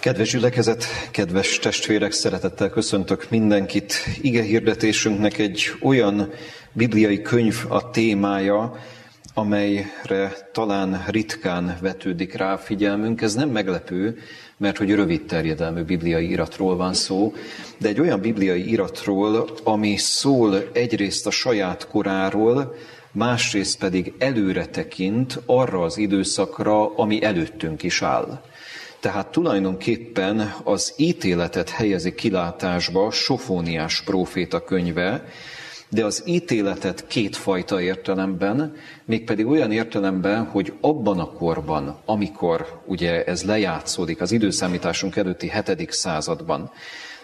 Kedves 0.00 0.30
gyülekezet, 0.30 0.84
kedves 1.10 1.58
testvérek, 1.58 2.12
szeretettel 2.12 2.70
köszöntök 2.70 3.30
mindenkit. 3.30 3.94
Ige 4.20 4.42
hirdetésünknek 4.42 5.38
egy 5.38 5.64
olyan 5.82 6.30
bibliai 6.72 7.22
könyv 7.22 7.64
a 7.68 7.90
témája, 7.90 8.76
amelyre 9.34 10.48
talán 10.52 11.04
ritkán 11.06 11.78
vetődik 11.80 12.34
rá 12.34 12.56
figyelmünk. 12.56 13.20
Ez 13.20 13.34
nem 13.34 13.48
meglepő, 13.48 14.18
mert 14.56 14.76
hogy 14.76 14.94
rövid 14.94 15.24
terjedelmű 15.24 15.82
bibliai 15.82 16.30
iratról 16.30 16.76
van 16.76 16.94
szó, 16.94 17.34
de 17.78 17.88
egy 17.88 18.00
olyan 18.00 18.20
bibliai 18.20 18.70
iratról, 18.70 19.48
ami 19.64 19.96
szól 19.96 20.70
egyrészt 20.72 21.26
a 21.26 21.30
saját 21.30 21.88
koráról, 21.88 22.76
másrészt 23.12 23.78
pedig 23.78 24.12
előre 24.18 24.66
tekint 24.66 25.40
arra 25.46 25.82
az 25.82 25.98
időszakra, 25.98 26.94
ami 26.96 27.22
előttünk 27.24 27.82
is 27.82 28.02
áll. 28.02 28.40
Tehát 29.00 29.26
tulajdonképpen 29.26 30.54
az 30.64 30.94
ítéletet 30.96 31.70
helyezi 31.70 32.14
kilátásba 32.14 33.10
Sofóniás 33.10 34.02
próféta 34.02 34.64
könyve, 34.64 35.24
de 35.88 36.04
az 36.04 36.22
ítéletet 36.26 37.06
kétfajta 37.06 37.80
értelemben, 37.80 38.76
mégpedig 39.04 39.46
olyan 39.46 39.72
értelemben, 39.72 40.44
hogy 40.44 40.72
abban 40.80 41.18
a 41.18 41.30
korban, 41.30 42.00
amikor 42.04 42.80
ugye 42.86 43.24
ez 43.24 43.44
lejátszódik 43.44 44.20
az 44.20 44.32
időszámításunk 44.32 45.16
előtti 45.16 45.48
hetedik 45.48 45.90
században, 45.90 46.70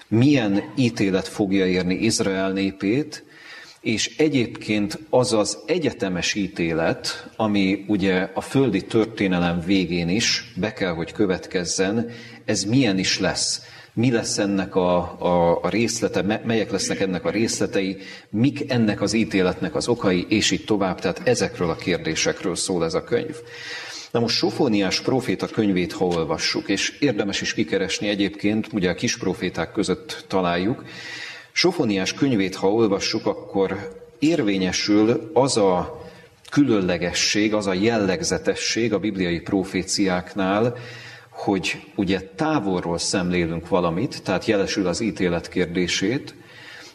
milyen 0.08 0.72
ítélet 0.76 1.28
fogja 1.28 1.66
érni 1.66 1.94
Izrael 1.94 2.52
népét, 2.52 3.24
és 3.86 4.16
egyébként 4.16 4.98
az 5.10 5.32
az 5.32 5.58
egyetemes 5.66 6.34
ítélet, 6.34 7.30
ami 7.36 7.84
ugye 7.88 8.28
a 8.34 8.40
földi 8.40 8.84
történelem 8.84 9.60
végén 9.60 10.08
is 10.08 10.52
be 10.56 10.72
kell, 10.72 10.92
hogy 10.92 11.12
következzen, 11.12 12.10
ez 12.44 12.64
milyen 12.64 12.98
is 12.98 13.18
lesz. 13.18 13.62
Mi 13.92 14.10
lesz 14.10 14.38
ennek 14.38 14.74
a, 14.74 14.96
a, 15.18 15.58
a 15.62 15.68
részlete, 15.68 16.22
melyek 16.44 16.70
lesznek 16.70 17.00
ennek 17.00 17.24
a 17.24 17.30
részletei, 17.30 17.96
mik 18.30 18.70
ennek 18.70 19.00
az 19.00 19.12
ítéletnek 19.12 19.74
az 19.74 19.88
okai, 19.88 20.26
és 20.28 20.50
így 20.50 20.64
tovább. 20.64 21.00
Tehát 21.00 21.20
ezekről 21.24 21.70
a 21.70 21.76
kérdésekről 21.76 22.56
szól 22.56 22.84
ez 22.84 22.94
a 22.94 23.04
könyv. 23.04 23.36
Na 24.10 24.20
most 24.20 24.36
Sofóniás 24.36 25.00
proféta 25.00 25.46
könyvét, 25.46 25.92
ha 25.92 26.04
olvassuk, 26.04 26.68
és 26.68 26.98
érdemes 27.00 27.40
is 27.40 27.54
kikeresni 27.54 28.08
egyébként, 28.08 28.68
ugye 28.72 28.90
a 28.90 28.94
kis 28.94 29.18
proféták 29.18 29.72
között 29.72 30.24
találjuk, 30.28 30.84
Sofoniás 31.58 32.12
könyvét, 32.12 32.54
ha 32.54 32.72
olvassuk, 32.72 33.26
akkor 33.26 33.92
érvényesül 34.18 35.30
az 35.32 35.56
a 35.56 36.02
különlegesség, 36.50 37.54
az 37.54 37.66
a 37.66 37.72
jellegzetesség 37.72 38.92
a 38.92 38.98
bibliai 38.98 39.40
proféciáknál, 39.40 40.76
hogy 41.30 41.82
ugye 41.94 42.20
távolról 42.20 42.98
szemlélünk 42.98 43.68
valamit, 43.68 44.22
tehát 44.22 44.44
jelesül 44.44 44.86
az 44.86 45.00
ítélet 45.00 45.48
kérdését, 45.48 46.34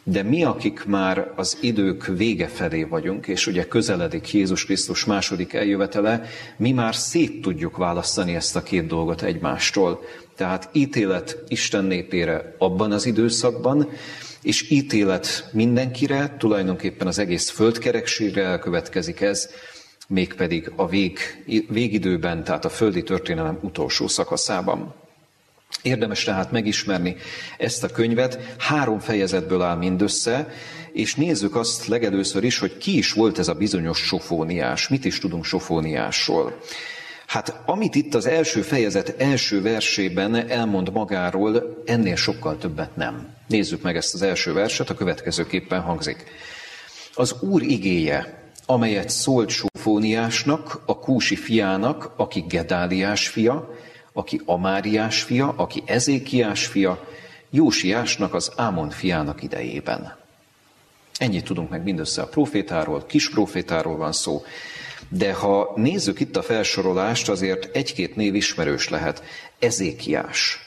de 0.04 0.24
mi, 0.24 0.44
akik 0.44 0.86
már 0.86 1.32
az 1.36 1.58
idők 1.62 2.06
vége 2.06 2.48
felé 2.48 2.84
vagyunk, 2.84 3.28
és 3.28 3.48
ugye 3.48 3.68
közeledik 3.68 4.34
Jézus 4.34 4.66
Krisztus 4.66 5.06
második 5.06 5.54
eljövetele, 5.54 6.24
mi 6.58 6.72
már 6.72 6.96
szét 6.96 7.42
tudjuk 7.42 7.78
választani 7.78 8.36
ezt 8.36 8.56
a 8.56 8.64
két 8.64 8.88
dolgot 8.88 9.22
egymástól. 9.22 10.04
Tehát 10.36 10.70
ítélet 10.72 11.38
Isten 11.48 11.84
népére 11.84 12.56
abban 12.58 12.92
az 12.92 13.06
időszakban, 13.06 13.90
és 14.42 14.70
ítélet 14.70 15.50
mindenkire, 15.52 16.36
tulajdonképpen 16.38 17.08
az 17.08 17.20
egész 17.20 17.50
földkerekségre 17.50 18.44
elkövetkezik 18.44 19.22
ez, 19.22 19.50
mégpedig 20.08 20.72
a 20.76 20.88
vég, 20.88 21.20
végidőben, 21.70 22.44
tehát 22.44 22.66
a 22.66 22.70
földi 22.70 23.04
történelem 23.04 23.60
utolsó 23.62 24.08
szakaszában. 24.08 24.94
Érdemes 25.82 26.24
tehát 26.24 26.52
megismerni 26.52 27.16
ezt 27.58 27.84
a 27.84 27.90
könyvet, 27.90 28.56
három 28.58 29.00
fejezetből 29.00 29.62
áll 29.62 29.78
mindössze, 29.78 30.50
és 30.94 31.16
nézzük 31.16 31.56
azt 31.56 31.88
legelőször 31.88 32.44
is, 32.44 32.60
hogy 32.60 32.78
ki 32.78 32.98
is 32.98 33.14
volt 33.14 33.40
ez 33.40 33.48
a 33.48 33.54
bizonyos 33.54 33.98
sofóniás, 33.98 34.88
mit 34.88 35.06
is 35.06 35.20
tudunk 35.20 35.46
sofóniásról. 35.46 36.60
Hát 37.32 37.62
amit 37.66 37.96
itt 37.96 38.14
az 38.14 38.26
első 38.26 38.62
fejezet 38.62 39.16
első 39.18 39.62
versében 39.62 40.50
elmond 40.50 40.92
magáról, 40.92 41.82
ennél 41.86 42.16
sokkal 42.16 42.58
többet 42.58 42.96
nem. 42.96 43.36
Nézzük 43.48 43.82
meg 43.82 43.96
ezt 43.96 44.14
az 44.14 44.22
első 44.22 44.54
verset, 44.54 44.90
a 44.90 44.94
következőképpen 44.94 45.82
hangzik. 45.82 46.24
Az 47.14 47.36
Úr 47.42 47.62
igéje, 47.62 48.50
amelyet 48.66 49.10
szólt 49.10 49.50
Sófóniásnak, 49.50 50.82
a 50.86 51.00
Kúsi 51.00 51.36
fiának, 51.36 52.14
aki 52.16 52.44
Gedáliás 52.48 53.28
fia, 53.28 53.76
aki 54.14 54.42
Amáriás 54.46 55.22
fia, 55.22 55.54
aki 55.58 55.84
Ezékiás 55.86 56.66
fia, 56.66 57.08
Jósiásnak, 57.50 58.34
az 58.34 58.52
Ámon 58.56 58.90
fiának 58.90 59.44
idejében. 59.44 60.16
Ennyit 61.18 61.46
tudunk 61.46 61.70
meg 61.70 61.84
mindössze 61.84 62.22
a 62.22 62.28
profétáról, 62.28 63.06
kis 63.06 63.30
profétáról 63.30 63.98
van 63.98 64.12
szó, 64.12 64.44
de 65.18 65.34
ha 65.34 65.74
nézzük 65.76 66.20
itt 66.20 66.36
a 66.36 66.42
felsorolást, 66.42 67.30
azért 67.30 67.76
egy-két 67.76 68.16
név 68.16 68.36
ismerős 68.36 68.90
lehet. 68.90 69.24
Ezékiás, 69.60 70.60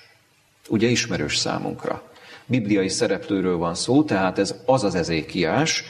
ugye 0.69 0.89
ismerős 0.89 1.37
számunkra. 1.37 2.03
Bibliai 2.47 2.89
szereplőről 2.89 3.57
van 3.57 3.75
szó, 3.75 4.03
tehát 4.03 4.39
ez 4.39 4.55
az 4.67 4.85
az 4.85 4.95
Ezékiás, 4.95 5.85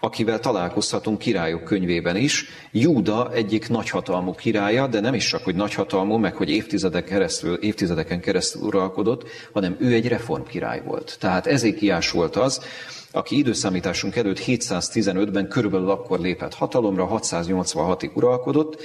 akivel 0.00 0.40
találkozhatunk 0.40 1.18
királyok 1.18 1.64
könyvében 1.64 2.16
is. 2.16 2.44
Júda 2.70 3.32
egyik 3.32 3.68
nagyhatalmú 3.68 4.34
királya, 4.34 4.86
de 4.86 5.00
nem 5.00 5.14
is 5.14 5.28
csak, 5.28 5.44
hogy 5.44 5.54
nagyhatalmú, 5.54 6.16
meg 6.16 6.34
hogy 6.34 6.50
évtizedek 6.50 7.04
keresztül, 7.04 7.54
évtizedeken 7.54 8.20
keresztül 8.20 8.62
uralkodott, 8.62 9.28
hanem 9.52 9.76
ő 9.80 9.92
egy 9.92 10.08
reformkirály 10.08 10.82
volt. 10.84 11.16
Tehát 11.20 11.46
Ezékiás 11.46 12.10
volt 12.10 12.36
az, 12.36 12.60
aki 13.10 13.38
időszámításunk 13.38 14.16
előtt 14.16 14.40
715-ben 14.46 15.48
körülbelül 15.48 15.90
akkor 15.90 16.20
lépett 16.20 16.54
hatalomra, 16.54 17.08
686-ig 17.12 18.12
uralkodott, 18.14 18.82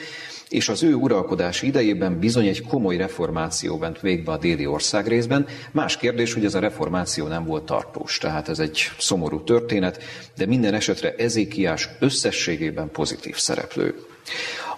és 0.49 0.69
az 0.69 0.83
ő 0.83 0.93
uralkodási 0.93 1.67
idejében 1.67 2.19
bizony 2.19 2.47
egy 2.47 2.61
komoly 2.61 2.97
reformáció 2.97 3.77
ment 3.77 3.99
végbe 4.01 4.31
a 4.31 4.37
déli 4.37 4.65
ország 4.65 5.07
részben. 5.07 5.47
Más 5.71 5.97
kérdés, 5.97 6.33
hogy 6.33 6.45
ez 6.45 6.55
a 6.55 6.59
reformáció 6.59 7.27
nem 7.27 7.45
volt 7.45 7.63
tartós, 7.63 8.17
tehát 8.17 8.49
ez 8.49 8.59
egy 8.59 8.91
szomorú 8.97 9.43
történet, 9.43 10.03
de 10.38 10.45
minden 10.45 10.73
esetre 10.73 11.15
Ezékiás 11.17 11.89
összességében 11.99 12.91
pozitív 12.91 13.35
szereplő. 13.35 13.95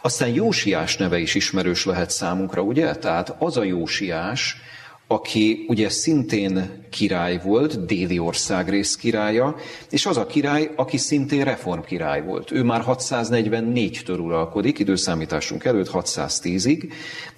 Aztán 0.01 0.29
Jósiás 0.29 0.97
neve 0.97 1.19
is 1.19 1.35
ismerős 1.35 1.85
lehet 1.85 2.09
számunkra, 2.09 2.61
ugye? 2.61 2.95
Tehát 2.95 3.35
az 3.39 3.57
a 3.57 3.63
Jósiás, 3.63 4.61
aki 5.07 5.65
ugye 5.67 5.89
szintén 5.89 6.81
király 6.89 7.41
volt, 7.43 7.85
déli 7.85 8.19
országrész 8.19 8.95
királya, 8.95 9.55
és 9.89 10.05
az 10.05 10.17
a 10.17 10.25
király, 10.25 10.71
aki 10.75 10.97
szintén 10.97 11.43
reform 11.43 11.81
király 11.81 12.23
volt. 12.23 12.51
Ő 12.51 12.63
már 12.63 12.83
644-től 12.87 14.19
uralkodik, 14.19 14.79
időszámításunk 14.79 15.65
előtt 15.65 15.89
610-ig, 15.93 16.91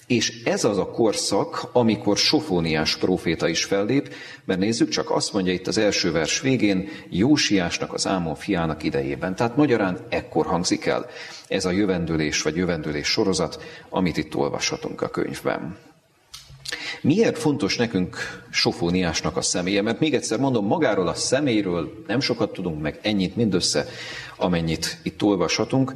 és 0.08 0.44
ez 0.44 0.64
az 0.64 0.78
a 0.78 0.86
korszak, 0.86 1.70
amikor 1.72 2.18
Sofóniás 2.18 2.98
próféta 2.98 3.48
is 3.48 3.64
fellép, 3.64 4.14
mert 4.46 4.59
nézzük 4.59 4.90
csak, 4.90 5.12
azt 5.12 5.34
mondja 5.34 5.53
itt 5.53 5.68
az 5.68 5.78
első 5.78 6.12
vers 6.12 6.42
végén, 6.42 6.90
Jósiásnak, 7.09 7.94
az 7.94 8.08
Ámon 8.08 8.36
fiának 8.36 8.84
idejében. 8.84 9.36
Tehát 9.36 9.56
magyarán 9.56 10.00
ekkor 10.09 10.46
hangzik 10.46 10.86
el 10.86 11.06
ez 11.47 11.66
a 11.66 11.72
jövendőlés 11.72 12.42
vagy 12.42 12.56
jövendőlés 12.56 13.08
sorozat, 13.08 13.64
amit 13.90 14.18
itt 14.18 14.36
olvashatunk 14.36 15.02
a 15.02 15.09
könyvben. 15.09 15.78
Miért 17.02 17.38
fontos 17.38 17.78
nekünk 17.78 18.18
Sofóniásnak 18.50 19.38
a 19.38 19.42
személye? 19.42 19.81
Mert 19.81 20.00
még 20.00 20.14
egyszer 20.14 20.40
mondom, 20.40 20.66
magáról 20.66 21.08
a 21.08 21.14
személyről 21.14 22.03
nem 22.08 22.20
sokat 22.20 22.53
tudunk 22.53 22.81
meg, 22.81 23.00
ennyit 23.02 23.36
mindössze, 23.36 23.86
amennyit 24.38 24.98
itt 25.03 25.24
olvashatunk, 25.24 25.94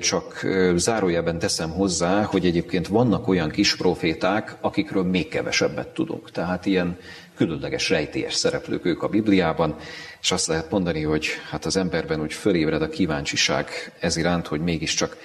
csak 0.00 0.46
zárójelben 0.74 1.38
teszem 1.38 1.70
hozzá, 1.70 2.22
hogy 2.22 2.46
egyébként 2.46 2.88
vannak 2.88 3.28
olyan 3.28 3.50
kis 3.50 3.76
proféták, 3.76 4.56
akikről 4.60 5.04
még 5.04 5.28
kevesebbet 5.28 5.88
tudunk. 5.88 6.30
Tehát 6.30 6.66
ilyen 6.66 6.98
különleges 7.36 7.90
rejtélyes 7.90 8.34
szereplők 8.34 8.84
ők 8.84 9.02
a 9.02 9.08
Bibliában, 9.08 9.76
és 10.20 10.30
azt 10.30 10.46
lehet 10.46 10.70
mondani, 10.70 11.02
hogy 11.02 11.26
hát 11.50 11.64
az 11.64 11.76
emberben 11.76 12.20
úgy 12.20 12.32
fölébred 12.32 12.82
a 12.82 12.88
kíváncsiság 12.88 13.92
ez 13.98 14.16
iránt, 14.16 14.46
hogy 14.46 14.60
mégiscsak 14.60 15.16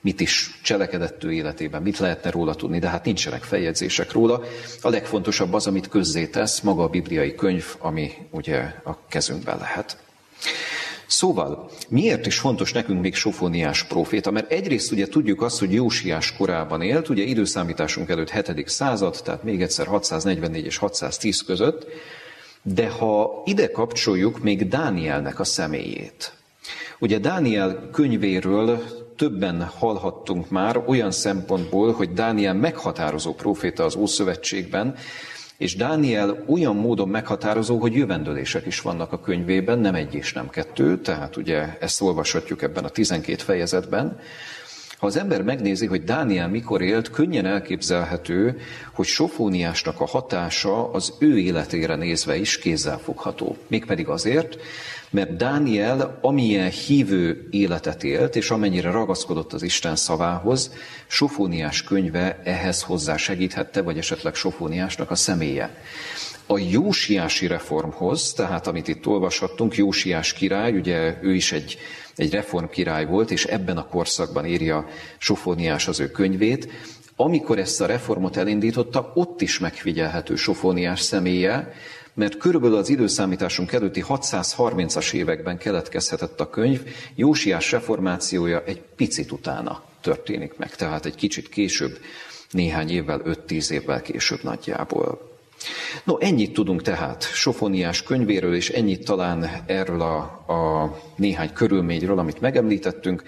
mit 0.00 0.20
is 0.20 0.60
cselekedett 0.62 1.24
ő 1.24 1.32
életében, 1.32 1.82
mit 1.82 1.98
lehetne 1.98 2.30
róla 2.30 2.54
tudni, 2.54 2.78
de 2.78 2.88
hát 2.88 3.04
nincsenek 3.04 3.42
feljegyzések 3.42 4.12
róla. 4.12 4.42
A 4.80 4.88
legfontosabb 4.88 5.52
az, 5.52 5.66
amit 5.66 5.88
közzétesz, 5.88 6.60
maga 6.60 6.82
a 6.82 6.88
bibliai 6.88 7.34
könyv, 7.34 7.64
ami 7.78 8.12
ugye 8.30 8.58
a 8.84 9.06
kezünkben 9.08 9.58
lehet. 9.58 9.96
Szóval, 11.06 11.70
miért 11.88 12.26
is 12.26 12.38
fontos 12.38 12.72
nekünk 12.72 13.00
még 13.00 13.14
Sofóniás 13.14 13.84
proféta? 13.84 14.30
Mert 14.30 14.50
egyrészt 14.50 14.92
ugye 14.92 15.08
tudjuk 15.08 15.42
azt, 15.42 15.58
hogy 15.58 15.72
Jósiás 15.72 16.36
korában 16.36 16.82
élt, 16.82 17.08
ugye 17.08 17.22
időszámításunk 17.22 18.08
előtt 18.08 18.30
7. 18.30 18.68
század, 18.68 19.20
tehát 19.24 19.42
még 19.42 19.62
egyszer 19.62 19.86
644 19.86 20.64
és 20.64 20.76
610 20.76 21.42
között, 21.42 21.86
de 22.62 22.88
ha 22.88 23.42
ide 23.44 23.70
kapcsoljuk 23.70 24.42
még 24.42 24.68
Dánielnek 24.68 25.40
a 25.40 25.44
személyét, 25.44 26.32
Ugye 27.02 27.18
Dániel 27.18 27.88
könyvéről 27.92 28.82
többen 29.20 29.62
hallhattunk 29.62 30.50
már 30.50 30.82
olyan 30.86 31.10
szempontból, 31.10 31.92
hogy 31.92 32.12
Dániel 32.12 32.54
meghatározó 32.54 33.34
proféta 33.34 33.84
az 33.84 33.96
Ószövetségben, 33.96 34.94
és 35.56 35.76
Dániel 35.76 36.44
olyan 36.46 36.76
módon 36.76 37.08
meghatározó, 37.08 37.78
hogy 37.78 37.94
jövendőlések 37.94 38.66
is 38.66 38.80
vannak 38.80 39.12
a 39.12 39.20
könyvében, 39.20 39.78
nem 39.78 39.94
egy 39.94 40.14
és 40.14 40.32
nem 40.32 40.48
kettő, 40.48 41.00
tehát 41.00 41.36
ugye 41.36 41.76
ezt 41.80 42.00
olvashatjuk 42.00 42.62
ebben 42.62 42.84
a 42.84 42.88
12 42.88 43.42
fejezetben. 43.42 44.18
Ha 44.98 45.06
az 45.06 45.16
ember 45.16 45.42
megnézi, 45.42 45.86
hogy 45.86 46.04
Dániel 46.04 46.48
mikor 46.48 46.82
élt, 46.82 47.10
könnyen 47.10 47.46
elképzelhető, 47.46 48.58
hogy 48.92 49.06
Sofóniásnak 49.06 50.00
a 50.00 50.06
hatása 50.06 50.92
az 50.92 51.12
ő 51.18 51.38
életére 51.38 51.94
nézve 51.94 52.36
is 52.36 52.58
kézzelfogható. 52.58 53.56
Mégpedig 53.66 54.08
azért, 54.08 54.58
mert 55.10 55.36
Dániel 55.36 56.18
amilyen 56.22 56.70
hívő 56.70 57.46
életet 57.50 58.04
élt, 58.04 58.36
és 58.36 58.50
amennyire 58.50 58.90
ragaszkodott 58.90 59.52
az 59.52 59.62
Isten 59.62 59.96
szavához, 59.96 60.72
Sofóniás 61.06 61.82
könyve 61.82 62.40
ehhez 62.44 62.82
hozzá 62.82 63.16
segíthette, 63.16 63.82
vagy 63.82 63.98
esetleg 63.98 64.34
Sofóniásnak 64.34 65.10
a 65.10 65.14
személye. 65.14 65.74
A 66.46 66.58
Jósiási 66.58 67.46
reformhoz, 67.46 68.32
tehát 68.32 68.66
amit 68.66 68.88
itt 68.88 69.06
olvashattunk, 69.06 69.76
Jósiás 69.76 70.32
király, 70.32 70.72
ugye 70.72 71.16
ő 71.22 71.34
is 71.34 71.52
egy, 71.52 71.78
egy 72.16 72.32
reform 72.32 72.66
király 72.66 73.06
volt, 73.06 73.30
és 73.30 73.44
ebben 73.44 73.76
a 73.76 73.86
korszakban 73.86 74.46
írja 74.46 74.86
Sofóniás 75.18 75.88
az 75.88 76.00
ő 76.00 76.10
könyvét, 76.10 76.68
amikor 77.16 77.58
ezt 77.58 77.80
a 77.80 77.86
reformot 77.86 78.36
elindította, 78.36 79.12
ott 79.14 79.40
is 79.40 79.58
megfigyelhető 79.58 80.36
Sofóniás 80.36 81.00
személye, 81.00 81.72
mert 82.14 82.36
körülbelül 82.36 82.76
az 82.76 82.88
időszámításunk 82.88 83.72
előtti 83.72 84.04
630-as 84.08 85.12
években 85.12 85.58
keletkezhetett 85.58 86.40
a 86.40 86.50
könyv, 86.50 86.82
Jósiás 87.14 87.72
reformációja 87.72 88.62
egy 88.64 88.82
picit 88.96 89.32
utána 89.32 89.82
történik 90.00 90.56
meg, 90.56 90.74
tehát 90.74 91.06
egy 91.06 91.14
kicsit 91.14 91.48
később, 91.48 91.98
néhány 92.50 92.90
évvel, 92.90 93.20
5-10 93.24 93.70
évvel 93.70 94.02
később 94.02 94.42
nagyjából. 94.42 95.28
No, 96.04 96.16
ennyit 96.18 96.52
tudunk 96.52 96.82
tehát 96.82 97.22
Sofoniás 97.22 98.02
könyvéről, 98.02 98.54
és 98.54 98.70
ennyit 98.70 99.04
talán 99.04 99.50
erről 99.66 100.00
a, 100.00 100.16
a 100.52 100.96
néhány 101.16 101.52
körülményről, 101.52 102.18
amit 102.18 102.40
megemlítettünk. 102.40 103.22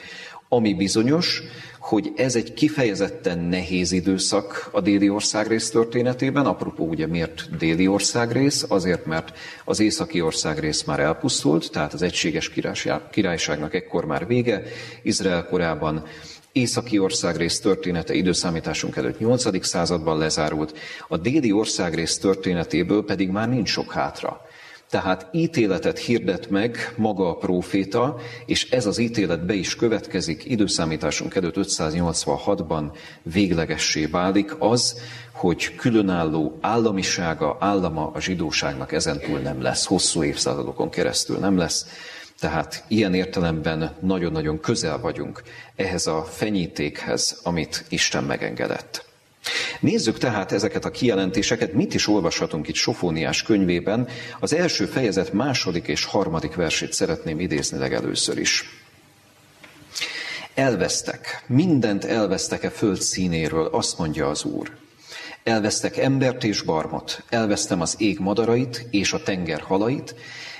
Ami 0.54 0.74
bizonyos, 0.74 1.42
hogy 1.78 2.12
ez 2.16 2.36
egy 2.36 2.52
kifejezetten 2.52 3.38
nehéz 3.38 3.92
időszak 3.92 4.68
a 4.72 4.80
déli 4.80 5.08
országrész 5.08 5.70
történetében. 5.70 6.46
Apropó, 6.46 6.86
ugye 6.86 7.06
miért 7.06 7.56
déli 7.58 7.86
országrész? 7.86 8.64
Azért, 8.68 9.06
mert 9.06 9.38
az 9.64 9.80
északi 9.80 10.20
országrész 10.20 10.82
már 10.82 11.00
elpusztult, 11.00 11.70
tehát 11.70 11.92
az 11.92 12.02
egységes 12.02 12.50
királyságnak 13.10 13.74
ekkor 13.74 14.04
már 14.04 14.26
vége. 14.26 14.62
Izrael 15.02 15.46
korában 15.46 16.04
északi 16.52 16.98
országrész 16.98 17.60
története 17.60 18.14
időszámításunk 18.14 18.96
előtt 18.96 19.18
8. 19.18 19.66
században 19.66 20.18
lezárult, 20.18 20.78
a 21.08 21.16
déli 21.16 21.52
országrész 21.52 22.18
történetéből 22.18 23.04
pedig 23.04 23.28
már 23.28 23.48
nincs 23.48 23.68
sok 23.68 23.92
hátra. 23.92 24.40
Tehát 24.92 25.28
ítéletet 25.30 25.98
hirdet 25.98 26.50
meg 26.50 26.92
maga 26.96 27.28
a 27.28 27.34
próféta, 27.34 28.16
és 28.46 28.70
ez 28.70 28.86
az 28.86 28.98
ítélet 28.98 29.46
be 29.46 29.54
is 29.54 29.76
következik, 29.76 30.44
időszámításunk 30.44 31.34
előtt 31.34 31.54
586-ban 31.56 32.96
véglegessé 33.22 34.06
válik 34.06 34.54
az, 34.58 35.00
hogy 35.30 35.74
különálló 35.74 36.58
államisága, 36.60 37.56
állama 37.60 38.10
a 38.14 38.20
zsidóságnak 38.20 38.92
ezentúl 38.92 39.38
nem 39.38 39.62
lesz, 39.62 39.84
hosszú 39.84 40.22
évszázadokon 40.22 40.90
keresztül 40.90 41.38
nem 41.38 41.56
lesz. 41.56 41.86
Tehát 42.38 42.84
ilyen 42.88 43.14
értelemben 43.14 43.96
nagyon-nagyon 44.00 44.60
közel 44.60 44.98
vagyunk 44.98 45.42
ehhez 45.76 46.06
a 46.06 46.24
fenyítékhez, 46.24 47.40
amit 47.42 47.84
Isten 47.88 48.24
megengedett. 48.24 49.11
Nézzük 49.80 50.18
tehát 50.18 50.52
ezeket 50.52 50.84
a 50.84 50.90
kijelentéseket, 50.90 51.72
mit 51.72 51.94
is 51.94 52.08
olvashatunk 52.08 52.68
itt 52.68 52.74
Sofóniás 52.74 53.42
könyvében. 53.42 54.08
Az 54.40 54.52
első 54.52 54.86
fejezet 54.86 55.32
második 55.32 55.86
és 55.86 56.04
harmadik 56.04 56.54
versét 56.54 56.92
szeretném 56.92 57.40
idézni 57.40 57.78
legelőször 57.78 58.38
is. 58.38 58.64
Elvesztek, 60.54 61.44
mindent 61.46 62.04
elvesztek-e 62.04 62.70
föld 62.70 63.00
színéről, 63.00 63.66
azt 63.66 63.98
mondja 63.98 64.28
az 64.28 64.44
Úr. 64.44 64.70
Elvesztek 65.42 65.96
embert 65.96 66.44
és 66.44 66.62
barmot, 66.62 67.22
elvesztem 67.28 67.80
az 67.80 67.94
ég 67.98 68.18
madarait 68.18 68.86
és 68.90 69.12
a 69.12 69.22
tenger 69.22 69.60
halait, 69.60 70.14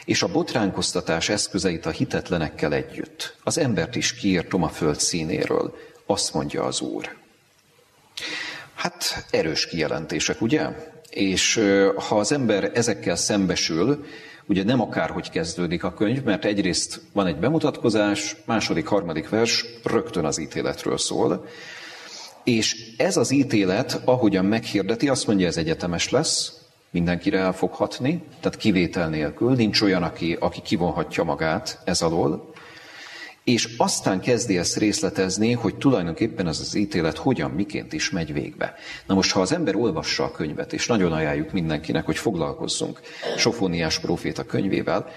és 0.04 0.22
a 0.22 0.28
botránkoztatás 0.28 1.28
eszközeit 1.28 1.86
a 1.86 1.90
hitetlenekkel 1.90 2.72
együtt. 2.72 3.36
Az 3.42 3.58
embert 3.58 3.96
is 3.96 4.14
kiírtom 4.14 4.62
a 4.62 4.68
föld 4.68 5.00
színéről, 5.00 5.76
azt 6.06 6.34
mondja 6.34 6.64
az 6.64 6.80
Úr. 6.80 7.16
Hát 8.82 9.26
erős 9.30 9.66
kijelentések, 9.66 10.40
ugye? 10.40 10.68
És 11.10 11.60
ha 12.08 12.18
az 12.18 12.32
ember 12.32 12.70
ezekkel 12.74 13.16
szembesül, 13.16 14.04
ugye 14.46 14.64
nem 14.64 14.80
akárhogy 14.80 15.30
kezdődik 15.30 15.84
a 15.84 15.94
könyv, 15.94 16.22
mert 16.22 16.44
egyrészt 16.44 17.00
van 17.12 17.26
egy 17.26 17.36
bemutatkozás, 17.36 18.36
második, 18.44 18.86
harmadik 18.86 19.28
vers 19.28 19.64
rögtön 19.84 20.24
az 20.24 20.38
ítéletről 20.38 20.98
szól, 20.98 21.46
és 22.44 22.94
ez 22.96 23.16
az 23.16 23.30
ítélet, 23.30 24.00
ahogyan 24.04 24.44
meghirdeti, 24.44 25.08
azt 25.08 25.26
mondja, 25.26 25.46
ez 25.46 25.56
egyetemes 25.56 26.10
lesz, 26.10 26.52
mindenkire 26.90 27.38
el 27.38 27.52
fog 27.52 27.72
hatni, 27.72 28.22
tehát 28.40 28.58
kivétel 28.58 29.08
nélkül, 29.08 29.54
nincs 29.54 29.80
olyan, 29.80 30.02
aki, 30.02 30.36
aki 30.40 30.60
kivonhatja 30.62 31.24
magát 31.24 31.80
ez 31.84 32.02
alól, 32.02 32.51
és 33.44 33.74
aztán 33.76 34.20
kezdi 34.20 34.58
ezt 34.58 34.76
részletezni, 34.76 35.52
hogy 35.52 35.74
tulajdonképpen 35.74 36.46
ez 36.46 36.60
az 36.60 36.74
ítélet 36.74 37.16
hogyan, 37.16 37.50
miként 37.50 37.92
is 37.92 38.10
megy 38.10 38.32
végbe. 38.32 38.74
Na 39.06 39.14
most, 39.14 39.32
ha 39.32 39.40
az 39.40 39.52
ember 39.52 39.76
olvassa 39.76 40.24
a 40.24 40.30
könyvet, 40.30 40.72
és 40.72 40.86
nagyon 40.86 41.12
ajánljuk 41.12 41.52
mindenkinek, 41.52 42.04
hogy 42.04 42.16
foglalkozzunk 42.16 43.00
Sofóniás 43.36 43.98
proféta 43.98 44.44
könyvével, 44.44 45.10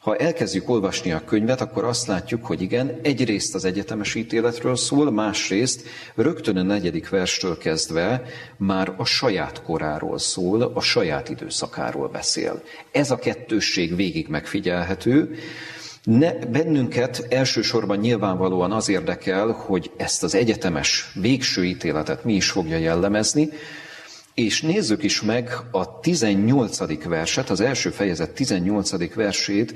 ha 0.00 0.16
elkezdjük 0.16 0.68
olvasni 0.68 1.12
a 1.12 1.24
könyvet, 1.24 1.60
akkor 1.60 1.84
azt 1.84 2.06
látjuk, 2.06 2.46
hogy 2.46 2.62
igen, 2.62 2.98
egyrészt 3.02 3.54
az 3.54 3.64
egyetemes 3.64 4.14
ítéletről 4.14 4.76
szól, 4.76 5.10
másrészt 5.10 5.86
rögtön 6.14 6.56
a 6.56 6.62
negyedik 6.62 7.08
verstől 7.08 7.58
kezdve 7.58 8.22
már 8.56 8.94
a 8.96 9.04
saját 9.04 9.62
koráról 9.62 10.18
szól, 10.18 10.62
a 10.62 10.80
saját 10.80 11.28
időszakáról 11.28 12.08
beszél. 12.08 12.62
Ez 12.90 13.10
a 13.10 13.16
kettősség 13.16 13.96
végig 13.96 14.28
megfigyelhető, 14.28 15.38
ne, 16.04 16.32
bennünket 16.32 17.26
elsősorban 17.28 17.98
nyilvánvalóan 17.98 18.72
az 18.72 18.88
érdekel, 18.88 19.48
hogy 19.48 19.90
ezt 19.96 20.22
az 20.22 20.34
egyetemes 20.34 21.10
végső 21.14 21.64
ítéletet 21.64 22.24
mi 22.24 22.34
is 22.34 22.50
fogja 22.50 22.76
jellemezni, 22.76 23.48
és 24.34 24.62
nézzük 24.62 25.02
is 25.02 25.22
meg 25.22 25.50
a 25.70 26.00
18. 26.00 27.04
verset, 27.04 27.50
az 27.50 27.60
első 27.60 27.90
fejezet 27.90 28.30
18. 28.30 29.14
versét, 29.14 29.74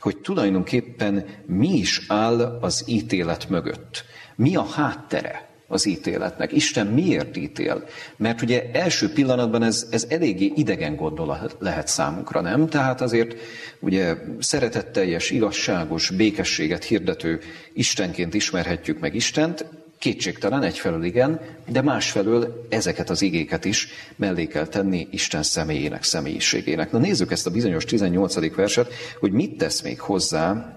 hogy 0.00 0.16
tulajdonképpen 0.16 1.24
mi 1.46 1.68
is 1.68 2.04
áll 2.08 2.58
az 2.60 2.84
ítélet 2.86 3.48
mögött. 3.48 4.04
Mi 4.36 4.56
a 4.56 4.64
háttere 4.64 5.49
az 5.70 5.86
ítéletnek? 5.86 6.52
Isten 6.52 6.86
miért 6.86 7.36
ítél? 7.36 7.84
Mert 8.16 8.42
ugye 8.42 8.70
első 8.72 9.12
pillanatban 9.12 9.62
ez, 9.62 9.86
ez 9.90 10.06
eléggé 10.08 10.52
idegen 10.56 10.96
gondolat 10.96 11.56
lehet 11.58 11.88
számunkra, 11.88 12.40
nem? 12.40 12.68
Tehát 12.68 13.00
azért 13.00 13.36
ugye 13.78 14.16
szeretetteljes, 14.38 15.30
igazságos, 15.30 16.10
békességet 16.10 16.84
hirdető 16.84 17.40
Istenként 17.72 18.34
ismerhetjük 18.34 19.00
meg 19.00 19.14
Istent, 19.14 19.64
Kétségtelen 19.98 20.62
egyfelől 20.62 21.04
igen, 21.04 21.40
de 21.68 21.82
másfelől 21.82 22.66
ezeket 22.68 23.10
az 23.10 23.22
igéket 23.22 23.64
is 23.64 23.88
mellé 24.16 24.46
kell 24.46 24.66
tenni 24.66 25.08
Isten 25.10 25.42
személyének, 25.42 26.02
személyiségének. 26.02 26.92
Na 26.92 26.98
nézzük 26.98 27.32
ezt 27.32 27.46
a 27.46 27.50
bizonyos 27.50 27.84
18. 27.84 28.54
verset, 28.54 28.92
hogy 29.18 29.32
mit 29.32 29.56
tesz 29.56 29.80
még 29.80 30.00
hozzá, 30.00 30.76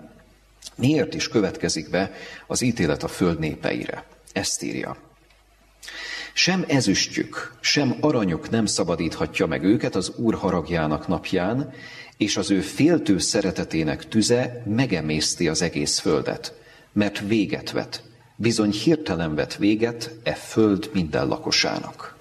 miért 0.75 1.13
is 1.13 1.27
következik 1.27 1.89
be 1.89 2.11
az 2.47 2.61
ítélet 2.61 3.03
a 3.03 3.07
föld 3.07 3.39
népeire. 3.39 4.03
Ezt 4.33 4.63
írja. 4.63 4.97
Sem 6.33 6.65
ezüstjük, 6.67 7.57
sem 7.61 7.97
aranyuk 7.99 8.49
nem 8.49 8.65
szabadíthatja 8.65 9.45
meg 9.45 9.63
őket 9.63 9.95
az 9.95 10.11
Úr 10.15 10.35
haragjának 10.35 11.07
napján, 11.07 11.73
és 12.17 12.37
az 12.37 12.51
ő 12.51 12.61
féltő 12.61 13.17
szeretetének 13.17 14.07
tüze 14.07 14.63
megemészti 14.65 15.47
az 15.47 15.61
egész 15.61 15.99
földet, 15.99 16.53
mert 16.93 17.19
véget 17.19 17.71
vet 17.71 18.03
bizony 18.35 18.71
hirtelen 18.71 19.35
vett 19.35 19.55
véget 19.55 20.11
e 20.23 20.33
föld 20.33 20.89
minden 20.93 21.27
lakosának. 21.27 22.15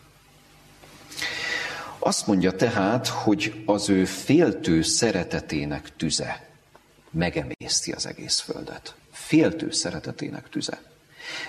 Azt 1.99 2.27
mondja 2.27 2.53
tehát, 2.53 3.07
hogy 3.07 3.63
az 3.67 3.89
ő 3.89 4.05
féltő 4.05 4.83
szeretetének 4.83 5.97
tüze 5.97 6.49
megemészti 7.11 7.93
az 7.93 8.07
egész 8.07 8.41
földet. 8.41 8.95
Féltő 9.13 9.71
szeretetének 9.71 10.49
tüze. 10.49 10.92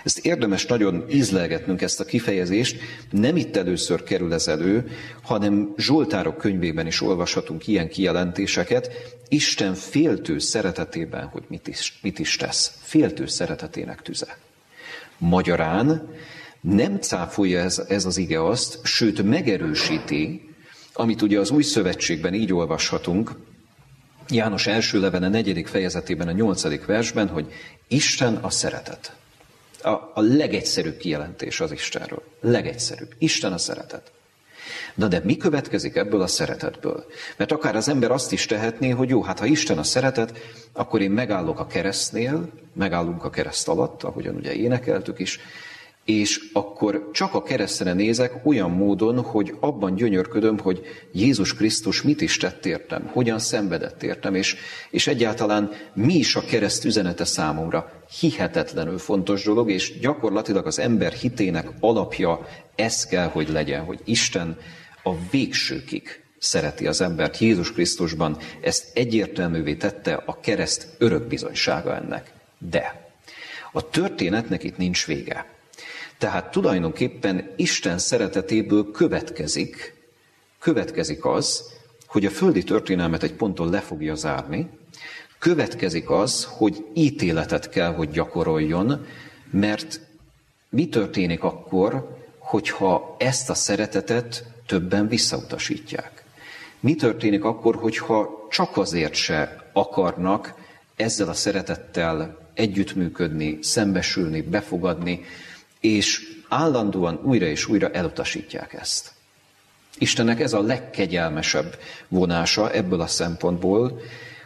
Ezt 0.04 0.26
érdemes 0.26 0.66
nagyon 0.66 1.06
ízlelgetnünk 1.10 1.82
ezt 1.82 2.00
a 2.00 2.06
kifejezést, 2.06 2.80
nem 3.10 3.36
itt 3.36 3.56
először 3.56 4.04
kerül 4.04 4.34
ez 4.34 4.48
elő, 4.48 4.92
hanem 5.22 5.74
Zsoltárok 5.78 6.38
könyvében 6.38 6.88
is 6.88 7.02
olvashatunk 7.02 7.68
ilyen 7.68 7.90
kijelentéseket, 7.90 8.92
Isten 9.28 9.74
féltő 9.74 10.40
szeretetében, 10.40 11.26
hogy 11.26 11.44
mit 11.48 11.68
is, 11.68 12.00
mit 12.02 12.20
is 12.20 12.36
tesz. 12.36 12.74
Féltő 12.82 13.26
szeretetének 13.26 14.02
tüze. 14.02 14.38
Magyarán 15.18 16.10
nem 16.62 16.98
cáfolja 16.98 17.60
ez, 17.60 17.86
ez 17.88 18.06
az 18.06 18.18
ige 18.18 18.46
azt, 18.46 18.80
sőt 18.84 19.24
megerősíti, 19.24 20.50
amit 20.94 21.22
ugye 21.22 21.40
az 21.40 21.52
új 21.52 21.64
szövetségben 21.64 22.34
így 22.34 22.54
olvashatunk, 22.54 23.32
János 24.30 24.68
első 24.68 25.00
levene 25.00 25.30
negyedik 25.30 25.68
fejezetében 25.68 26.28
a 26.28 26.32
nyolcadik 26.32 26.86
versben, 26.86 27.28
hogy 27.28 27.52
Isten 27.88 28.36
a 28.36 28.50
szeretet. 28.50 29.16
A, 29.84 30.12
a 30.14 30.22
legegyszerűbb 30.22 30.98
kijelentés 30.98 31.60
az 31.60 31.72
Istenről. 31.72 32.24
Legegyszerűbb. 32.42 33.14
Isten 33.18 33.54
a 33.54 33.58
szeretet. 33.58 34.12
Na 34.96 35.08
de 35.08 35.22
mi 35.24 35.38
következik 35.38 35.96
ebből 35.96 36.22
a 36.22 36.28
szeretetből? 36.28 37.06
Mert 37.38 37.52
akár 37.52 37.76
az 37.76 37.90
ember 37.90 38.12
azt 38.12 38.32
is 38.32 38.46
tehetné, 38.46 38.90
hogy 38.90 39.10
jó, 39.10 39.24
hát 39.24 39.40
ha 39.40 39.46
Isten 39.46 39.78
a 39.78 39.84
szeretet, 39.84 40.38
akkor 40.74 41.02
én 41.02 41.12
megállok 41.12 41.60
a 41.60 41.68
keresztnél, 41.68 42.50
megállunk 42.74 43.24
a 43.24 43.30
kereszt 43.30 43.68
alatt, 43.68 44.04
ahogyan 44.04 44.36
ugye 44.36 44.54
énekeltük 44.54 45.20
is, 45.20 45.40
és 46.06 46.50
akkor 46.54 47.10
csak 47.12 47.34
a 47.34 47.44
keresztre 47.44 47.94
nézek 47.94 48.46
olyan 48.46 48.72
módon, 48.72 49.22
hogy 49.22 49.56
abban 49.60 49.96
gyönyörködöm, 49.96 50.58
hogy 50.58 50.82
Jézus 51.12 51.54
Krisztus 51.54 52.02
mit 52.02 52.22
is 52.22 52.38
tett 52.38 52.66
értem, 52.66 53.10
hogyan 53.14 53.40
szenvedett 53.40 54.04
értem, 54.04 54.36
és, 54.36 54.56
és 54.90 55.08
egyáltalán 55.08 55.72
mi 55.94 56.14
is 56.14 56.36
a 56.36 56.46
kereszt 56.46 56.86
üzenete 56.86 57.26
számomra. 57.26 57.92
Hihetetlenül 58.20 58.98
fontos 58.98 59.44
dolog, 59.44 59.72
és 59.72 60.00
gyakorlatilag 60.00 60.66
az 60.66 60.80
ember 60.80 61.12
hitének 61.12 61.70
alapja 61.80 62.48
ez 62.76 63.06
kell, 63.06 63.28
hogy 63.28 63.50
legyen, 63.50 63.84
hogy 63.84 64.00
Isten 64.04 64.58
a 65.04 65.12
végsőkig 65.32 66.22
szereti 66.40 66.88
az 66.88 67.02
embert 67.02 67.38
Jézus 67.38 67.72
Krisztusban, 67.72 68.38
ezt 68.62 68.98
egyértelművé 68.98 69.76
tette 69.76 70.24
a 70.26 70.40
kereszt 70.40 70.88
örök 70.98 71.28
bizonysága 71.28 71.96
ennek. 71.96 72.32
De 72.58 73.12
a 73.72 73.90
történetnek 73.90 74.64
itt 74.64 74.78
nincs 74.78 75.06
vége. 75.06 75.53
Tehát 76.24 76.52
tulajdonképpen 76.52 77.54
Isten 77.56 77.98
szeretetéből 77.98 78.92
következik, 78.92 79.94
következik 80.60 81.26
az, 81.26 81.64
hogy 82.08 82.26
a 82.26 82.30
földi 82.30 82.64
történelmet 82.64 83.24
egy 83.24 83.34
ponton 83.34 83.70
le 83.70 83.80
fogja 83.80 84.16
zárni, 84.16 84.70
következik 85.40 86.10
az, 86.10 86.48
hogy 86.50 86.86
ítéletet 86.94 87.70
kell, 87.70 87.94
hogy 87.94 88.10
gyakoroljon, 88.10 89.06
mert 89.52 90.00
mi 90.70 90.90
történik 90.90 91.44
akkor, 91.44 92.18
hogyha 92.38 93.16
ezt 93.20 93.50
a 93.50 93.54
szeretetet 93.54 94.44
többen 94.66 95.08
visszautasítják? 95.08 96.24
Mi 96.80 96.96
történik 96.96 97.44
akkor, 97.44 97.76
hogyha 97.76 98.48
csak 98.50 98.78
azért 98.78 99.14
se 99.14 99.70
akarnak 99.74 100.54
ezzel 100.96 101.30
a 101.30 101.34
szeretettel 101.34 102.38
együttműködni, 102.54 103.58
szembesülni, 103.62 104.42
befogadni, 104.42 105.26
és 105.84 106.22
állandóan 106.50 107.20
újra 107.24 107.46
és 107.46 107.68
újra 107.68 107.90
elutasítják 107.90 108.74
ezt. 108.74 109.12
Istennek 109.98 110.40
ez 110.40 110.54
a 110.54 110.62
legkegyelmesebb 110.62 111.78
vonása 112.08 112.72
ebből 112.72 113.02
a 113.02 113.08
szempontból, 113.08 114.02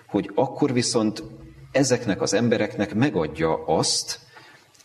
hogy 0.08 0.32
akkor 0.36 0.74
viszont 0.74 1.24
ezeknek 1.72 2.22
az 2.22 2.34
embereknek 2.34 2.94
megadja 2.96 3.66
azt, 3.66 4.20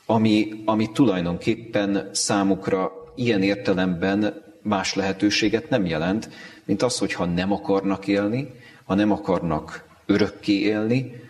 ami, 0.06 0.62
ami 0.64 0.92
tulajdonképpen 0.92 2.10
számukra 2.12 2.92
ilyen 3.16 3.42
értelemben 3.42 4.42
más 4.62 4.94
lehetőséget 4.94 5.68
nem 5.68 5.86
jelent, 5.86 6.28
mint 6.64 6.82
az, 6.82 6.98
hogy 6.98 7.12
ha 7.12 7.24
nem 7.24 7.52
akarnak 7.52 8.06
élni, 8.06 8.48
ha 8.84 8.94
nem 8.94 9.10
akarnak 9.10 9.84
örökké 10.06 10.52
élni, 10.52 11.20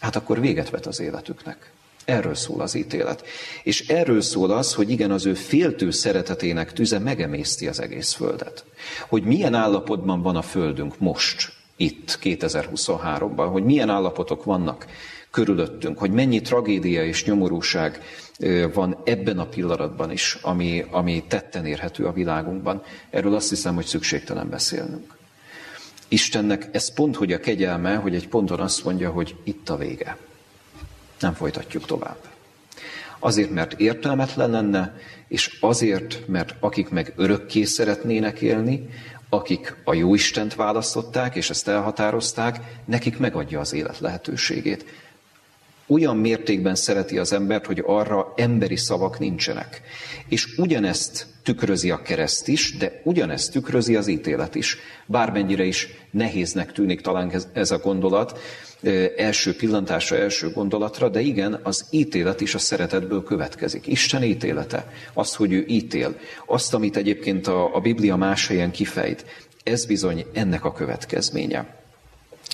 hát 0.00 0.16
akkor 0.16 0.40
véget 0.40 0.70
vet 0.70 0.86
az 0.86 1.00
életüknek. 1.00 1.72
Erről 2.10 2.34
szól 2.34 2.60
az 2.60 2.74
ítélet. 2.74 3.26
És 3.62 3.88
erről 3.88 4.20
szól 4.20 4.50
az, 4.50 4.74
hogy 4.74 4.90
igen, 4.90 5.10
az 5.10 5.26
ő 5.26 5.34
féltő 5.34 5.90
szeretetének 5.90 6.72
tüze 6.72 6.98
megemészti 6.98 7.68
az 7.68 7.80
egész 7.80 8.12
földet. 8.12 8.64
Hogy 9.08 9.22
milyen 9.22 9.54
állapotban 9.54 10.22
van 10.22 10.36
a 10.36 10.42
földünk 10.42 10.98
most, 10.98 11.52
itt, 11.76 12.18
2023-ban, 12.22 13.48
hogy 13.50 13.64
milyen 13.64 13.88
állapotok 13.88 14.44
vannak 14.44 14.86
körülöttünk, 15.30 15.98
hogy 15.98 16.10
mennyi 16.10 16.40
tragédia 16.40 17.04
és 17.04 17.24
nyomorúság 17.24 18.02
van 18.72 18.96
ebben 19.04 19.38
a 19.38 19.46
pillanatban 19.46 20.10
is, 20.10 20.38
ami, 20.42 20.84
ami 20.90 21.24
tetten 21.28 21.66
érhető 21.66 22.04
a 22.04 22.12
világunkban. 22.12 22.82
Erről 23.10 23.34
azt 23.34 23.48
hiszem, 23.48 23.74
hogy 23.74 23.86
szükségtelen 23.86 24.48
beszélnünk. 24.48 25.16
Istennek 26.08 26.68
ez 26.72 26.94
pont, 26.94 27.16
hogy 27.16 27.32
a 27.32 27.40
kegyelme, 27.40 27.94
hogy 27.94 28.14
egy 28.14 28.28
ponton 28.28 28.60
azt 28.60 28.84
mondja, 28.84 29.10
hogy 29.10 29.34
itt 29.44 29.68
a 29.68 29.76
vége. 29.76 30.16
Nem 31.20 31.34
folytatjuk 31.34 31.86
tovább. 31.86 32.16
Azért, 33.18 33.50
mert 33.50 33.80
értelmetlen 33.80 34.50
lenne, 34.50 34.96
és 35.28 35.56
azért, 35.60 36.26
mert 36.26 36.54
akik 36.60 36.88
meg 36.88 37.12
örökké 37.16 37.64
szeretnének 37.64 38.40
élni, 38.40 38.88
akik 39.28 39.76
a 39.84 39.94
jó 39.94 40.14
Istent 40.14 40.54
választották, 40.54 41.34
és 41.34 41.50
ezt 41.50 41.68
elhatározták, 41.68 42.60
nekik 42.84 43.18
megadja 43.18 43.60
az 43.60 43.72
élet 43.72 43.98
lehetőségét. 43.98 44.84
Olyan 45.90 46.16
mértékben 46.16 46.74
szereti 46.74 47.18
az 47.18 47.32
embert, 47.32 47.66
hogy 47.66 47.82
arra 47.86 48.32
emberi 48.36 48.76
szavak 48.76 49.18
nincsenek. 49.18 49.80
És 50.28 50.54
ugyanezt 50.56 51.26
tükrözi 51.42 51.90
a 51.90 52.02
kereszt 52.02 52.48
is, 52.48 52.76
de 52.76 53.00
ugyanezt 53.04 53.52
tükrözi 53.52 53.96
az 53.96 54.06
ítélet 54.06 54.54
is. 54.54 54.76
Bármennyire 55.06 55.64
is 55.64 55.88
nehéznek 56.10 56.72
tűnik 56.72 57.00
talán 57.00 57.32
ez 57.52 57.70
a 57.70 57.78
gondolat, 57.78 58.38
első 59.16 59.56
pillantásra, 59.56 60.16
első 60.16 60.50
gondolatra, 60.50 61.08
de 61.08 61.20
igen, 61.20 61.60
az 61.62 61.86
ítélet 61.90 62.40
is 62.40 62.54
a 62.54 62.58
szeretetből 62.58 63.22
következik. 63.22 63.86
Isten 63.86 64.22
ítélete, 64.22 64.92
az, 65.14 65.34
hogy 65.34 65.52
ő 65.52 65.64
ítél, 65.68 66.18
azt, 66.46 66.74
amit 66.74 66.96
egyébként 66.96 67.46
a, 67.46 67.74
a 67.74 67.80
Biblia 67.80 68.16
más 68.16 68.46
helyen 68.46 68.70
kifejt, 68.70 69.24
ez 69.62 69.86
bizony 69.86 70.26
ennek 70.32 70.64
a 70.64 70.72
következménye. 70.72 71.79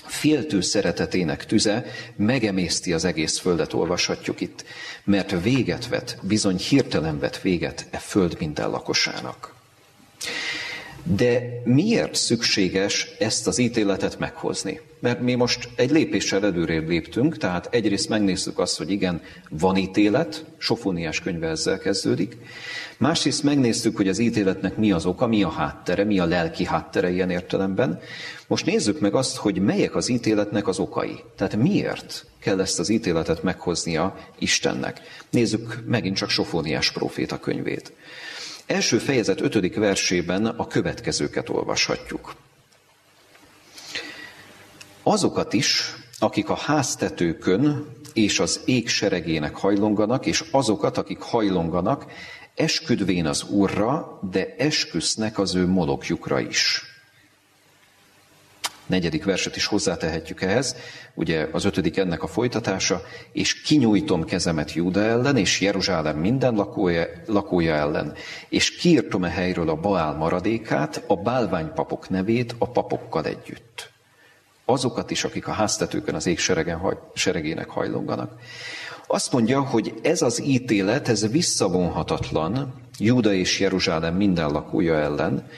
Féltő 0.07 0.61
szeretetének 0.61 1.45
tüze 1.45 1.85
megemészti 2.15 2.93
az 2.93 3.05
egész 3.05 3.37
földet, 3.37 3.73
olvashatjuk 3.73 4.41
itt, 4.41 4.63
mert 5.03 5.41
véget 5.41 5.87
vet, 5.87 6.17
bizony 6.21 6.57
hirtelen 6.57 7.19
vet 7.19 7.41
véget 7.41 7.85
e 7.89 7.97
föld 7.97 8.35
minden 8.39 8.69
lakosának. 8.69 9.53
De 11.15 11.61
miért 11.63 12.15
szükséges 12.15 13.07
ezt 13.19 13.47
az 13.47 13.57
ítéletet 13.57 14.19
meghozni? 14.19 14.79
Mert 14.99 15.21
mi 15.21 15.35
most 15.35 15.69
egy 15.75 15.91
lépéssel 15.91 16.45
előrébb 16.45 16.87
léptünk, 16.87 17.37
tehát 17.37 17.67
egyrészt 17.71 18.09
megnézzük 18.09 18.59
azt, 18.59 18.77
hogy 18.77 18.91
igen, 18.91 19.21
van 19.49 19.77
ítélet, 19.77 20.45
Sofóniás 20.57 21.19
könyve 21.19 21.47
ezzel 21.47 21.77
kezdődik. 21.77 22.37
Másrészt 22.97 23.43
megnéztük, 23.43 23.95
hogy 23.95 24.07
az 24.07 24.19
ítéletnek 24.19 24.77
mi 24.77 24.91
az 24.91 25.05
oka, 25.05 25.27
mi 25.27 25.43
a 25.43 25.49
háttere, 25.49 26.03
mi 26.03 26.19
a 26.19 26.25
lelki 26.25 26.65
háttere 26.65 27.11
ilyen 27.11 27.29
értelemben. 27.29 27.99
Most 28.47 28.65
nézzük 28.65 28.99
meg 28.99 29.13
azt, 29.13 29.35
hogy 29.35 29.59
melyek 29.59 29.95
az 29.95 30.09
ítéletnek 30.09 30.67
az 30.67 30.79
okai. 30.79 31.19
Tehát 31.35 31.55
miért 31.55 32.25
kell 32.39 32.59
ezt 32.59 32.79
az 32.79 32.89
ítéletet 32.89 33.43
meghoznia 33.43 34.17
Istennek. 34.39 35.01
Nézzük 35.29 35.83
megint 35.85 36.15
csak 36.15 36.29
Sofóniás 36.29 36.91
próféta 36.91 37.39
könyvét. 37.39 37.91
Első 38.67 38.97
fejezet 38.97 39.41
ötödik 39.41 39.75
versében 39.75 40.45
a 40.45 40.67
következőket 40.67 41.49
olvashatjuk. 41.49 42.35
Azokat 45.03 45.53
is, 45.53 45.93
akik 46.19 46.49
a 46.49 46.55
háztetőkön 46.55 47.85
és 48.13 48.39
az 48.39 48.61
ég 48.65 48.87
seregének 48.89 49.55
hajlonganak, 49.55 50.25
és 50.25 50.43
azokat, 50.51 50.97
akik 50.97 51.19
hajlonganak, 51.19 52.05
esküdvén 52.55 53.25
az 53.25 53.43
Úrra, 53.43 54.19
de 54.31 54.55
esküsznek 54.57 55.39
az 55.39 55.55
ő 55.55 55.67
molokjukra 55.67 56.39
is 56.39 56.81
negyedik 58.87 59.23
verset 59.23 59.55
is 59.55 59.65
hozzátehetjük 59.65 60.41
ehhez, 60.41 60.75
ugye 61.13 61.47
az 61.51 61.65
ötödik 61.65 61.97
ennek 61.97 62.23
a 62.23 62.27
folytatása, 62.27 63.01
és 63.31 63.61
kinyújtom 63.61 64.25
kezemet 64.25 64.73
Júda 64.73 65.01
ellen, 65.01 65.37
és 65.37 65.61
Jeruzsálem 65.61 66.17
minden 66.17 66.55
lakója, 66.55 67.05
lakója 67.25 67.75
ellen, 67.75 68.13
és 68.49 68.75
kiírtom 68.75 69.23
a 69.23 69.27
helyről 69.27 69.69
a 69.69 69.75
Baál 69.75 70.13
maradékát, 70.13 71.03
a 71.07 71.15
bálványpapok 71.15 72.09
nevét 72.09 72.55
a 72.57 72.69
papokkal 72.69 73.25
együtt. 73.25 73.91
Azokat 74.65 75.11
is, 75.11 75.23
akik 75.23 75.47
a 75.47 75.51
háztetőkön 75.51 76.15
az 76.15 76.25
ég 76.25 76.39
seregen, 76.39 76.97
seregének 77.13 77.69
hajlonganak. 77.69 78.39
Azt 79.07 79.31
mondja, 79.31 79.61
hogy 79.61 79.93
ez 80.01 80.21
az 80.21 80.41
ítélet, 80.43 81.07
ez 81.07 81.31
visszavonhatatlan, 81.31 82.73
Júda 82.99 83.33
és 83.33 83.59
Jeruzsálem 83.59 84.15
minden 84.15 84.49
lakója 84.49 84.95
ellen. 84.95 85.49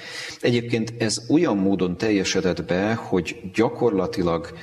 Egyébként 0.41 0.93
ez 0.97 1.21
olyan 1.29 1.57
módon 1.57 1.97
teljesedett 1.97 2.63
be, 2.63 2.93
hogy 2.93 3.39
gyakorlatilag 3.53 4.57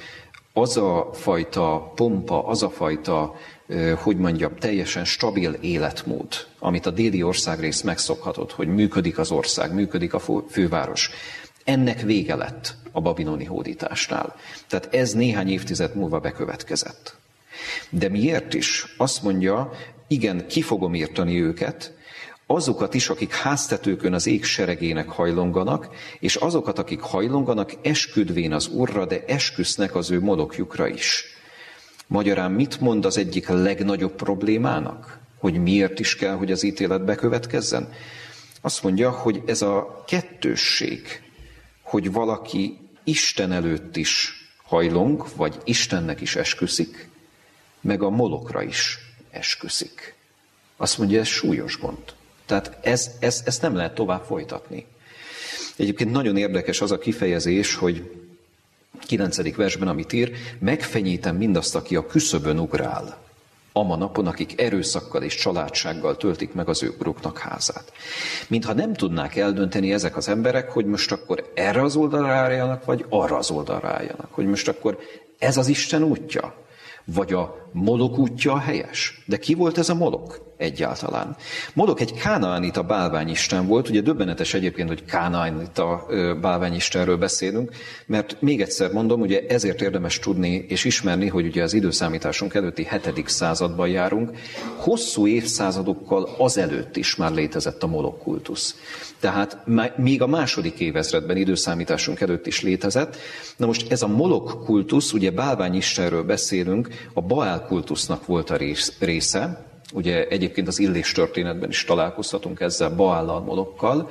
az 0.52 0.76
a 0.76 1.10
fajta 1.12 1.92
pompa, 1.94 2.46
az 2.46 2.62
a 2.62 2.70
fajta, 2.70 3.34
hogy 3.96 4.16
mondjam, 4.16 4.56
teljesen 4.58 5.04
stabil 5.04 5.52
életmód, 5.60 6.28
amit 6.58 6.86
a 6.86 6.90
déli 6.90 7.22
országrész 7.22 7.80
megszokhatott, 7.80 8.52
hogy 8.52 8.68
működik 8.68 9.18
az 9.18 9.30
ország, 9.30 9.74
működik 9.74 10.14
a 10.14 10.20
főváros. 10.48 11.10
Ennek 11.64 12.00
vége 12.00 12.34
lett 12.34 12.74
a 12.92 13.00
babiloni 13.00 13.44
hódításnál. 13.44 14.36
Tehát 14.68 14.94
ez 14.94 15.12
néhány 15.12 15.48
évtized 15.48 15.94
múlva 15.94 16.18
bekövetkezett. 16.18 17.16
De 17.90 18.08
miért 18.08 18.54
is? 18.54 18.94
Azt 18.96 19.22
mondja, 19.22 19.72
igen, 20.08 20.46
ki 20.46 20.62
fogom 20.62 20.94
írtani 20.94 21.42
őket, 21.42 21.95
azokat 22.46 22.94
is, 22.94 23.08
akik 23.08 23.34
háztetőkön 23.34 24.12
az 24.12 24.26
ég 24.26 24.44
seregének 24.44 25.08
hajlonganak, 25.08 25.88
és 26.20 26.36
azokat, 26.36 26.78
akik 26.78 27.00
hajlonganak, 27.00 27.72
esküdvén 27.82 28.52
az 28.52 28.66
Urra, 28.72 29.06
de 29.06 29.24
esküsznek 29.26 29.94
az 29.94 30.10
ő 30.10 30.20
molokjukra 30.20 30.86
is. 30.86 31.24
Magyarán 32.06 32.52
mit 32.52 32.80
mond 32.80 33.04
az 33.04 33.18
egyik 33.18 33.48
legnagyobb 33.48 34.12
problémának? 34.12 35.18
Hogy 35.38 35.62
miért 35.62 36.00
is 36.00 36.16
kell, 36.16 36.34
hogy 36.34 36.52
az 36.52 36.62
ítélet 36.62 37.04
bekövetkezzen? 37.04 37.92
Azt 38.60 38.82
mondja, 38.82 39.10
hogy 39.10 39.42
ez 39.46 39.62
a 39.62 40.04
kettősség, 40.06 41.22
hogy 41.82 42.12
valaki 42.12 42.78
Isten 43.04 43.52
előtt 43.52 43.96
is 43.96 44.32
hajlong, 44.64 45.26
vagy 45.36 45.60
Istennek 45.64 46.20
is 46.20 46.36
esküszik, 46.36 47.08
meg 47.80 48.02
a 48.02 48.10
molokra 48.10 48.62
is 48.62 48.98
esküszik. 49.30 50.14
Azt 50.76 50.98
mondja, 50.98 51.20
ez 51.20 51.26
súlyos 51.26 51.78
gond. 51.78 52.14
Tehát 52.46 52.78
ez, 52.80 53.10
ez, 53.18 53.58
nem 53.60 53.76
lehet 53.76 53.94
tovább 53.94 54.22
folytatni. 54.22 54.86
Egyébként 55.76 56.10
nagyon 56.10 56.36
érdekes 56.36 56.80
az 56.80 56.90
a 56.90 56.98
kifejezés, 56.98 57.74
hogy 57.74 58.10
9. 59.06 59.56
versben, 59.56 59.88
amit 59.88 60.12
ír, 60.12 60.32
megfenyítem 60.58 61.36
mindazt, 61.36 61.74
aki 61.74 61.96
a 61.96 62.06
küszöbön 62.06 62.58
ugrál, 62.58 63.24
ama 63.72 63.96
napon, 63.96 64.26
akik 64.26 64.60
erőszakkal 64.60 65.22
és 65.22 65.34
családsággal 65.34 66.16
töltik 66.16 66.52
meg 66.52 66.68
az 66.68 66.82
ő 66.82 66.94
uruknak 66.98 67.38
házát. 67.38 67.92
Mintha 68.48 68.72
nem 68.72 68.94
tudnák 68.94 69.36
eldönteni 69.36 69.92
ezek 69.92 70.16
az 70.16 70.28
emberek, 70.28 70.70
hogy 70.70 70.86
most 70.86 71.12
akkor 71.12 71.52
erre 71.54 71.82
az 71.82 71.96
oldalra 71.96 72.32
álljanak, 72.32 72.84
vagy 72.84 73.04
arra 73.08 73.36
az 73.36 73.50
oldalra 73.50 73.88
álljanak. 73.88 74.28
Hogy 74.30 74.46
most 74.46 74.68
akkor 74.68 74.98
ez 75.38 75.56
az 75.56 75.68
Isten 75.68 76.02
útja, 76.02 76.54
vagy 77.04 77.32
a 77.32 77.65
Molok 77.78 78.18
útja 78.18 78.58
helyes. 78.58 79.22
De 79.26 79.36
ki 79.36 79.54
volt 79.54 79.78
ez 79.78 79.88
a 79.88 79.94
Molok 79.94 80.54
egyáltalán? 80.56 81.36
Molok 81.74 82.00
egy 82.00 82.12
kánaánita 82.12 82.82
bálványisten 82.82 83.66
volt, 83.66 83.88
ugye 83.88 84.00
döbbenetes 84.00 84.54
egyébként, 84.54 84.88
hogy 84.88 85.04
kánaánita 85.04 86.06
bálványistenről 86.40 87.16
beszélünk, 87.16 87.70
mert 88.06 88.36
még 88.40 88.60
egyszer 88.60 88.92
mondom, 88.92 89.20
ugye 89.20 89.42
ezért 89.48 89.82
érdemes 89.82 90.18
tudni 90.18 90.64
és 90.68 90.84
ismerni, 90.84 91.28
hogy 91.28 91.46
ugye 91.46 91.62
az 91.62 91.72
időszámításunk 91.72 92.54
előtti 92.54 92.84
hetedik 92.84 93.28
században 93.28 93.88
járunk, 93.88 94.30
hosszú 94.76 95.26
évszázadokkal 95.26 96.28
azelőtt 96.38 96.96
is 96.96 97.16
már 97.16 97.32
létezett 97.32 97.82
a 97.82 97.86
Molok 97.86 98.18
kultusz. 98.18 98.74
Tehát 99.20 99.58
még 99.96 100.22
a 100.22 100.26
második 100.26 100.80
évezredben 100.80 101.36
időszámításunk 101.36 102.20
előtt 102.20 102.46
is 102.46 102.62
létezett. 102.62 103.16
Na 103.56 103.66
most 103.66 103.92
ez 103.92 104.02
a 104.02 104.06
Molok 104.06 104.64
kultusz, 104.64 105.12
ugye 105.12 105.30
bálványistenről 105.30 106.22
beszélünk, 106.22 106.88
a 107.14 107.20
Baál 107.20 107.65
kultusznak 107.66 108.26
volt 108.26 108.50
a 108.50 108.58
része, 108.98 109.66
ugye 109.92 110.26
egyébként 110.26 110.68
az 110.68 110.78
Illés 110.78 111.12
történetben 111.12 111.68
is 111.68 111.84
találkozhatunk 111.84 112.60
ezzel 112.60 112.90
Baállal, 112.90 113.40
Molokkal, 113.40 114.10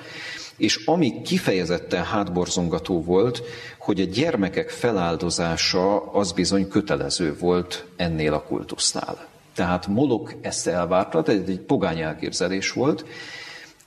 és 0.58 0.86
ami 0.86 1.22
kifejezetten 1.22 2.04
hátborzongató 2.04 3.04
volt, 3.04 3.44
hogy 3.78 4.02
a 4.02 4.06
gyermekek 4.06 4.70
feláldozása 4.70 6.12
az 6.12 6.32
bizony 6.32 6.68
kötelező 6.68 7.36
volt 7.40 7.86
ennél 7.96 8.34
a 8.34 8.42
kultusznál. 8.42 9.28
Tehát 9.56 9.88
Molok 9.88 10.34
ezt 10.42 10.68
elvárta, 10.68 11.24
ez 11.26 11.42
egy 11.48 11.60
pogány 11.60 12.00
elképzelés 12.00 12.72
volt, 12.72 13.06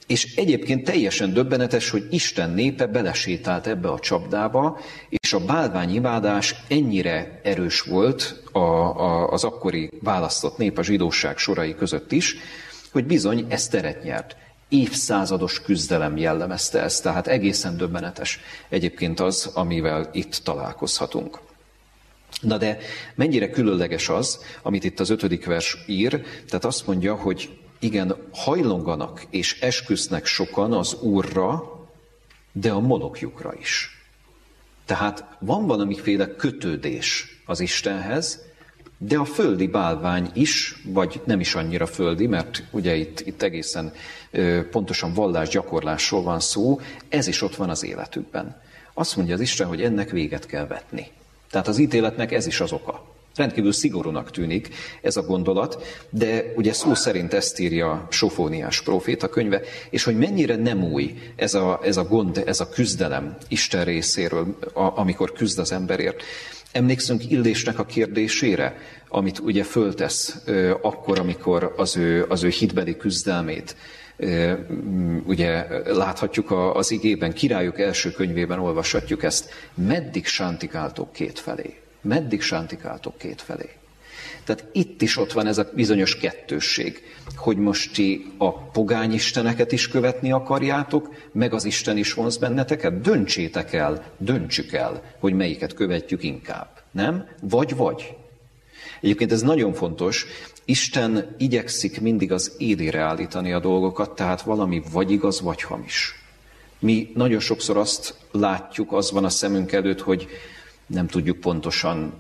és 0.08 0.34
egyébként 0.36 0.84
teljesen 0.84 1.32
döbbenetes, 1.32 1.90
hogy 1.90 2.06
Isten 2.10 2.50
népe 2.50 2.86
belesétált 2.86 3.66
ebbe 3.66 3.88
a 3.88 3.98
csapdába, 3.98 4.78
és 5.08 5.32
a 5.32 5.44
bálványimádás 5.44 6.54
ennyire 6.68 7.40
erős 7.42 7.80
volt 7.80 8.42
a, 8.52 8.58
a, 8.58 9.28
az 9.28 9.44
akkori 9.44 9.90
választott 10.02 10.56
nép 10.56 10.78
a 10.78 10.82
zsidóság 10.82 11.38
sorai 11.38 11.74
között 11.74 12.12
is, 12.12 12.36
hogy 12.92 13.04
bizony 13.04 13.46
ez 13.48 13.68
teret 13.68 14.02
nyert. 14.02 14.36
Évszázados 14.68 15.62
küzdelem 15.62 16.16
jellemezte 16.16 16.82
ezt, 16.82 17.02
tehát 17.02 17.26
egészen 17.26 17.76
döbbenetes 17.76 18.40
egyébként 18.68 19.20
az, 19.20 19.50
amivel 19.54 20.08
itt 20.12 20.40
találkozhatunk. 20.44 21.38
Na 22.40 22.56
de 22.56 22.78
mennyire 23.14 23.50
különleges 23.50 24.08
az, 24.08 24.44
amit 24.62 24.84
itt 24.84 25.00
az 25.00 25.10
ötödik 25.10 25.47
vers 25.47 25.76
ír, 25.86 26.23
tehát 26.47 26.64
azt 26.64 26.86
mondja, 26.86 27.14
hogy 27.14 27.50
igen, 27.78 28.17
hajlonganak 28.32 29.26
és 29.30 29.60
esküsznek 29.60 30.26
sokan 30.26 30.73
az 30.73 30.95
Úrra, 31.00 31.78
de 32.52 32.71
a 32.71 32.80
molokjukra 32.80 33.54
is. 33.60 34.02
Tehát 34.84 35.25
van 35.38 35.67
valamiféle 35.67 36.36
kötődés 36.36 37.41
az 37.47 37.60
Istenhez, 37.60 38.47
de 38.99 39.19
a 39.19 39.25
földi 39.25 39.67
bálvány 39.67 40.30
is, 40.34 40.82
vagy 40.84 41.21
nem 41.25 41.41
is 41.41 41.54
annyira 41.54 41.86
földi, 41.86 42.26
mert 42.26 42.62
ugye 42.71 42.95
itt, 42.95 43.21
itt 43.21 43.43
egészen 43.43 43.93
ö, 44.30 44.69
pontosan 44.71 45.12
vallás 45.12 45.49
gyakorlásról 45.49 46.23
van 46.23 46.41
szó, 46.41 46.80
ez 47.08 47.26
is 47.26 47.43
ott 47.43 47.56
van 47.56 47.71
az 47.71 47.84
életükben. 47.84 48.60
Azt 48.95 49.17
mondja 49.17 49.34
az 49.34 49.41
Isten, 49.41 49.67
hogy 49.67 49.82
ennek 49.82 50.10
véget 50.10 50.47
kell 50.47 50.67
vetni. 50.67 51.10
Tehát 51.50 51.69
az 51.69 51.78
ítéletnek 51.78 52.32
ez 52.32 52.47
is 52.47 52.60
az 52.60 52.73
oka. 52.73 53.18
Rendkívül 53.38 53.72
szigorúnak 53.72 54.30
tűnik 54.30 54.68
ez 55.02 55.16
a 55.16 55.22
gondolat, 55.22 55.82
de 56.10 56.52
ugye 56.56 56.72
szó 56.72 56.94
szerint 56.94 57.34
ezt 57.34 57.58
írja 57.58 58.06
Sofóniás 58.10 58.82
proféta 58.82 59.28
könyve, 59.28 59.60
és 59.90 60.04
hogy 60.04 60.16
mennyire 60.16 60.56
nem 60.56 60.84
új 60.84 61.14
ez 61.36 61.54
a, 61.54 61.80
ez 61.82 61.96
a 61.96 62.04
gond, 62.04 62.42
ez 62.46 62.60
a 62.60 62.68
küzdelem 62.68 63.36
Isten 63.48 63.84
részéről, 63.84 64.58
a, 64.72 64.98
amikor 64.98 65.32
küzd 65.32 65.58
az 65.58 65.72
emberért. 65.72 66.22
Emlékszünk 66.72 67.30
Illésnek 67.30 67.78
a 67.78 67.84
kérdésére, 67.84 68.76
amit 69.08 69.38
ugye 69.38 69.62
föltesz 69.62 70.42
ö, 70.44 70.74
akkor, 70.82 71.18
amikor 71.18 71.74
az 71.76 71.96
ő, 71.96 72.24
az 72.28 72.42
ő 72.42 72.48
hitbeli 72.48 72.96
küzdelmét 72.96 73.76
ugye 75.24 75.66
láthatjuk 75.86 76.50
az 76.50 76.90
igében, 76.90 77.32
királyok 77.32 77.80
első 77.80 78.10
könyvében 78.10 78.58
olvashatjuk 78.58 79.22
ezt, 79.22 79.50
meddig 79.74 80.26
sántikáltok 80.26 81.12
két 81.12 81.38
felé 81.38 81.74
meddig 82.00 82.43
sántikáltok 82.43 83.19
két 83.19 83.43
felé. 83.43 83.69
Tehát 84.45 84.65
itt 84.73 85.02
is 85.02 85.17
ott 85.17 85.32
van 85.32 85.47
ez 85.47 85.58
a 85.58 85.71
bizonyos 85.75 86.17
kettősség, 86.17 87.02
hogy 87.37 87.56
most 87.56 87.93
ti 87.93 88.26
a 88.39 88.52
pogány 88.52 89.13
isteneket 89.13 89.73
is 89.73 89.89
követni 89.89 90.32
akarjátok, 90.32 91.15
meg 91.32 91.54
az 91.54 91.65
Isten 91.65 91.97
is 91.97 92.13
vonz 92.13 92.37
benneteket, 92.37 93.00
döntsétek 93.00 93.73
el, 93.73 94.13
döntsük 94.17 94.73
el, 94.73 95.02
hogy 95.19 95.32
melyiket 95.32 95.75
követjük 95.75 96.23
inkább. 96.23 96.69
Nem? 96.91 97.28
Vagy 97.41 97.76
vagy. 97.76 98.17
Egyébként 99.00 99.32
ez 99.32 99.43
nagyon 99.43 99.73
fontos, 99.73 100.26
Isten 100.65 101.34
igyekszik 101.39 102.00
mindig 102.00 102.32
az 102.32 102.54
élére 102.58 103.00
állítani 103.00 103.52
a 103.52 103.61
dolgokat, 103.61 104.15
tehát 104.15 104.43
valami 104.43 104.82
vagy 104.93 105.11
igaz, 105.11 105.41
vagy 105.41 105.63
hamis. 105.63 106.15
Mi 106.78 107.11
nagyon 107.15 107.41
sokszor 107.41 107.76
azt 107.76 108.15
látjuk, 108.30 108.93
az 108.93 109.11
van 109.11 109.25
a 109.25 109.28
szemünk 109.28 109.73
előtt, 109.73 110.00
hogy 110.00 110.28
nem 110.88 111.06
tudjuk 111.06 111.38
pontosan, 111.38 112.12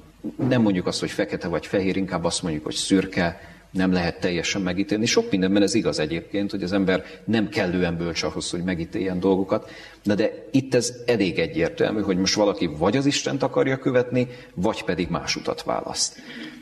nem 0.48 0.62
mondjuk 0.62 0.86
azt, 0.86 1.00
hogy 1.00 1.10
fekete 1.10 1.48
vagy 1.48 1.66
fehér, 1.66 1.96
inkább 1.96 2.24
azt 2.24 2.42
mondjuk, 2.42 2.64
hogy 2.64 2.74
szürke, 2.74 3.40
nem 3.70 3.92
lehet 3.92 4.20
teljesen 4.20 4.62
megítélni. 4.62 5.06
Sok 5.06 5.30
mindenben 5.30 5.62
ez 5.62 5.74
igaz 5.74 5.98
egyébként, 5.98 6.50
hogy 6.50 6.62
az 6.62 6.72
ember 6.72 7.04
nem 7.24 7.48
kellően 7.48 7.96
bölcs 7.96 8.22
ahhoz, 8.22 8.50
hogy 8.50 8.62
megítéljen 8.62 9.20
dolgokat, 9.20 9.70
de, 10.04 10.14
de 10.14 10.46
itt 10.50 10.74
ez 10.74 10.92
elég 11.06 11.38
egyértelmű, 11.38 12.00
hogy 12.00 12.16
most 12.16 12.34
valaki 12.34 12.66
vagy 12.66 12.96
az 12.96 13.06
Istent 13.06 13.42
akarja 13.42 13.78
követni, 13.78 14.28
vagy 14.54 14.84
pedig 14.84 15.08
más 15.08 15.36
utat 15.36 15.62
választ. 15.62 16.16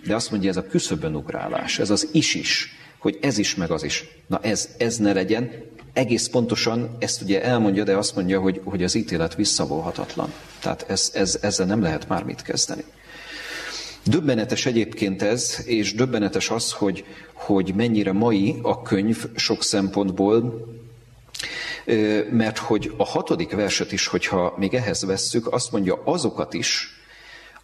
De 0.06 0.14
azt 0.14 0.30
mondja, 0.30 0.50
ez 0.50 0.56
a 0.56 0.66
küszöbön 0.66 1.14
ugrálás, 1.14 1.78
ez 1.78 1.90
az 1.90 2.08
is 2.12 2.34
is, 2.34 2.76
hogy 2.98 3.18
ez 3.20 3.38
is, 3.38 3.54
meg 3.54 3.70
az 3.70 3.82
is. 3.82 4.04
Na 4.26 4.40
ez, 4.42 4.74
ez 4.78 4.96
ne 4.96 5.12
legyen, 5.12 5.50
egész 5.96 6.28
pontosan 6.28 6.96
ezt 6.98 7.22
ugye 7.22 7.42
elmondja, 7.42 7.84
de 7.84 7.96
azt 7.96 8.16
mondja, 8.16 8.40
hogy, 8.40 8.60
hogy 8.64 8.82
az 8.82 8.94
ítélet 8.94 9.34
visszavolhatatlan. 9.34 10.32
Tehát 10.60 10.84
ez, 10.88 11.10
ez, 11.14 11.38
ezzel 11.40 11.66
nem 11.66 11.82
lehet 11.82 12.08
már 12.08 12.22
mit 12.22 12.42
kezdeni. 12.42 12.84
Döbbenetes 14.04 14.66
egyébként 14.66 15.22
ez, 15.22 15.62
és 15.64 15.94
döbbenetes 15.94 16.50
az, 16.50 16.72
hogy, 16.72 17.04
hogy 17.32 17.72
mennyire 17.74 18.12
mai 18.12 18.58
a 18.62 18.82
könyv 18.82 19.24
sok 19.36 19.62
szempontból, 19.62 20.66
mert 22.30 22.58
hogy 22.58 22.92
a 22.96 23.04
hatodik 23.04 23.52
verset 23.52 23.92
is, 23.92 24.06
hogyha 24.06 24.54
még 24.56 24.74
ehhez 24.74 25.04
vesszük, 25.04 25.52
azt 25.52 25.72
mondja 25.72 26.02
azokat 26.04 26.54
is, 26.54 26.88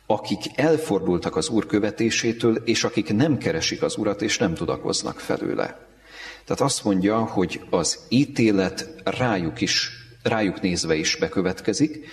akik 0.07 0.43
elfordultak 0.55 1.37
az 1.37 1.49
Úr 1.49 1.67
követésétől, 1.67 2.57
és 2.65 2.85
akik 2.85 3.15
nem 3.15 3.39
keresik 3.39 3.83
az 3.83 3.97
Urat, 3.97 4.23
és 4.23 4.39
nem 4.39 4.55
tudakoznak 4.55 5.21
felőle. 5.21 5.92
Tehát 6.45 6.63
azt 6.63 6.85
mondja, 6.85 7.19
hogy 7.19 7.61
az 7.71 7.99
ítélet 8.09 8.89
rájuk 9.05 9.61
is, 9.61 9.91
rájuk 10.23 10.61
nézve 10.61 10.95
is 10.95 11.17
bekövetkezik. 11.17 12.07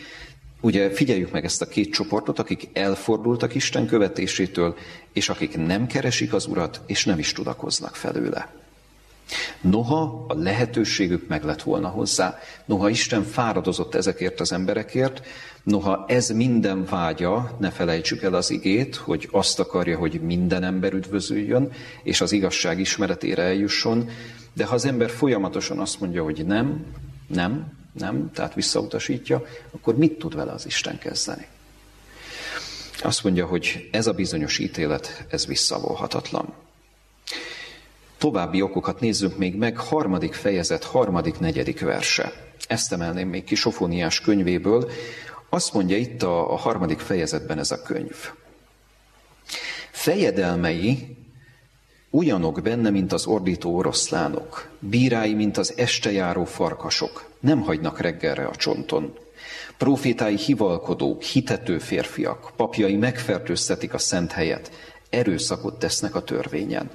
Ugye 0.61 0.91
figyeljük 0.91 1.31
meg 1.31 1.45
ezt 1.45 1.61
a 1.61 1.67
két 1.67 1.93
csoportot, 1.93 2.39
akik 2.39 2.69
elfordultak 2.73 3.55
Isten 3.55 3.87
követésétől, 3.87 4.77
és 5.13 5.29
akik 5.29 5.57
nem 5.57 5.87
keresik 5.87 6.33
az 6.33 6.45
Urat, 6.45 6.81
és 6.85 7.05
nem 7.05 7.19
is 7.19 7.31
tudakoznak 7.31 7.95
felőle. 7.95 8.49
Noha 9.61 10.25
a 10.27 10.33
lehetőségük 10.33 11.27
meg 11.27 11.43
lett 11.43 11.61
volna 11.61 11.87
hozzá, 11.87 12.39
noha 12.65 12.89
Isten 12.89 13.23
fáradozott 13.23 13.95
ezekért 13.95 14.39
az 14.39 14.51
emberekért, 14.51 15.21
noha 15.69 16.05
ez 16.07 16.29
minden 16.29 16.85
vágya, 16.85 17.55
ne 17.59 17.69
felejtsük 17.69 18.21
el 18.21 18.33
az 18.33 18.49
igét, 18.49 18.95
hogy 18.95 19.27
azt 19.31 19.59
akarja, 19.59 19.97
hogy 19.97 20.21
minden 20.21 20.63
ember 20.63 20.93
üdvözüljön, 20.93 21.71
és 22.03 22.21
az 22.21 22.31
igazság 22.31 22.79
ismeretére 22.79 23.41
eljusson, 23.43 24.09
de 24.53 24.65
ha 24.65 24.75
az 24.75 24.85
ember 24.85 25.09
folyamatosan 25.09 25.79
azt 25.79 25.99
mondja, 25.99 26.23
hogy 26.23 26.45
nem, 26.45 26.85
nem, 27.27 27.77
nem, 27.91 28.31
tehát 28.33 28.53
visszautasítja, 28.53 29.45
akkor 29.71 29.97
mit 29.97 30.17
tud 30.17 30.35
vele 30.35 30.51
az 30.51 30.65
Isten 30.65 30.97
kezdeni? 30.97 31.47
Azt 33.01 33.23
mondja, 33.23 33.45
hogy 33.45 33.89
ez 33.91 34.07
a 34.07 34.13
bizonyos 34.13 34.59
ítélet, 34.59 35.25
ez 35.29 35.45
visszavolhatatlan. 35.45 36.53
További 38.17 38.61
okokat 38.61 38.99
nézzünk 38.99 39.37
még 39.37 39.55
meg, 39.55 39.77
harmadik 39.77 40.33
fejezet, 40.33 40.83
harmadik, 40.83 41.39
negyedik 41.39 41.79
verse. 41.79 42.33
Ezt 42.67 42.93
emelném 42.93 43.29
még 43.29 43.43
ki 43.43 43.55
Sofóniás 43.55 44.21
könyvéből. 44.21 44.89
Azt 45.49 45.73
mondja 45.73 45.97
itt 45.97 46.23
a, 46.23 46.53
a 46.53 46.55
harmadik 46.55 46.99
fejezetben 46.99 47.59
ez 47.59 47.71
a 47.71 47.81
könyv. 47.81 48.15
Fejedelmei 49.91 51.17
olyanok 52.11 52.61
benne, 52.61 52.89
mint 52.89 53.13
az 53.13 53.25
ordító 53.25 53.75
oroszlánok, 53.75 54.69
bírái, 54.79 55.33
mint 55.33 55.57
az 55.57 55.73
este 55.77 56.11
járó 56.11 56.45
farkasok, 56.45 57.29
nem 57.39 57.61
hagynak 57.61 57.99
reggelre 57.99 58.45
a 58.45 58.55
csonton. 58.55 59.17
Profétái 59.77 60.37
hivalkodók, 60.37 61.21
hitető 61.21 61.79
férfiak, 61.79 62.51
papjai 62.55 62.95
megfertőztetik 62.95 63.93
a 63.93 63.97
szent 63.97 64.31
helyet, 64.31 64.71
erőszakot 65.09 65.79
tesznek 65.79 66.15
a 66.15 66.23
törvényen. 66.23 66.89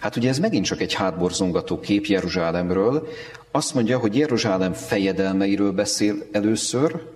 Hát 0.00 0.16
ugye 0.16 0.28
ez 0.28 0.38
megint 0.38 0.64
csak 0.64 0.80
egy 0.80 0.94
hátborzongató 0.94 1.80
kép 1.80 2.04
Jeruzsálemről. 2.04 3.08
Azt 3.50 3.74
mondja, 3.74 3.98
hogy 3.98 4.16
Jeruzsálem 4.16 4.72
fejedelmeiről 4.72 5.72
beszél 5.72 6.14
először, 6.32 7.08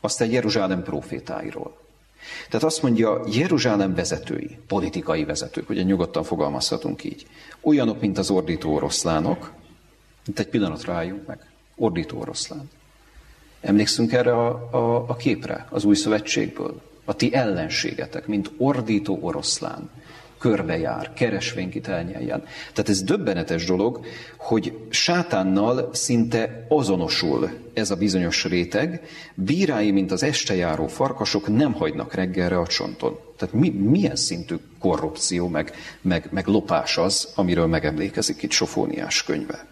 aztán 0.00 0.30
Jeruzsálem 0.30 0.82
profétáiról. 0.82 1.78
Tehát 2.48 2.66
azt 2.66 2.82
mondja, 2.82 3.24
Jeruzsálem 3.32 3.94
vezetői, 3.94 4.58
politikai 4.66 5.24
vezetők, 5.24 5.68
ugye 5.68 5.82
nyugodtan 5.82 6.22
fogalmazhatunk 6.22 7.04
így, 7.04 7.26
olyanok, 7.60 8.00
mint 8.00 8.18
az 8.18 8.30
ordító 8.30 8.74
oroszlánok, 8.74 9.52
mint 10.26 10.38
egy 10.38 10.48
pillanatra 10.48 10.92
álljunk 10.92 11.26
meg, 11.26 11.50
ordító 11.76 12.18
oroszlán. 12.20 12.70
Emlékszünk 13.60 14.12
erre 14.12 14.32
a, 14.32 14.68
a, 14.70 15.08
a 15.08 15.16
képre 15.16 15.66
az 15.70 15.84
új 15.84 15.94
szövetségből? 15.94 16.80
A 17.04 17.14
ti 17.14 17.34
ellenségetek, 17.34 18.26
mint 18.26 18.50
ordító 18.56 19.18
oroszlán 19.20 19.90
körbejár, 20.40 21.12
keresvén 21.12 21.72
elnyeljen. 21.86 22.44
Tehát 22.72 22.88
ez 22.88 23.02
döbbenetes 23.02 23.64
dolog, 23.64 24.00
hogy 24.36 24.78
sátánnal 24.88 25.90
szinte 25.92 26.66
azonosul 26.68 27.50
ez 27.74 27.90
a 27.90 27.96
bizonyos 27.96 28.44
réteg, 28.44 29.02
bírái, 29.34 29.90
mint 29.90 30.12
az 30.12 30.22
este 30.22 30.54
járó 30.54 30.86
farkasok 30.86 31.56
nem 31.56 31.72
hagynak 31.72 32.14
reggelre 32.14 32.58
a 32.58 32.66
csonton. 32.66 33.18
Tehát 33.36 33.54
mi, 33.54 33.70
milyen 33.70 34.16
szintű 34.16 34.54
korrupció, 34.78 35.48
meg, 35.48 35.74
meg, 36.00 36.28
meg 36.30 36.46
lopás 36.46 36.98
az, 36.98 37.32
amiről 37.34 37.66
megemlékezik 37.66 38.42
itt 38.42 38.50
Sofóniás 38.50 39.24
könyve. 39.24 39.66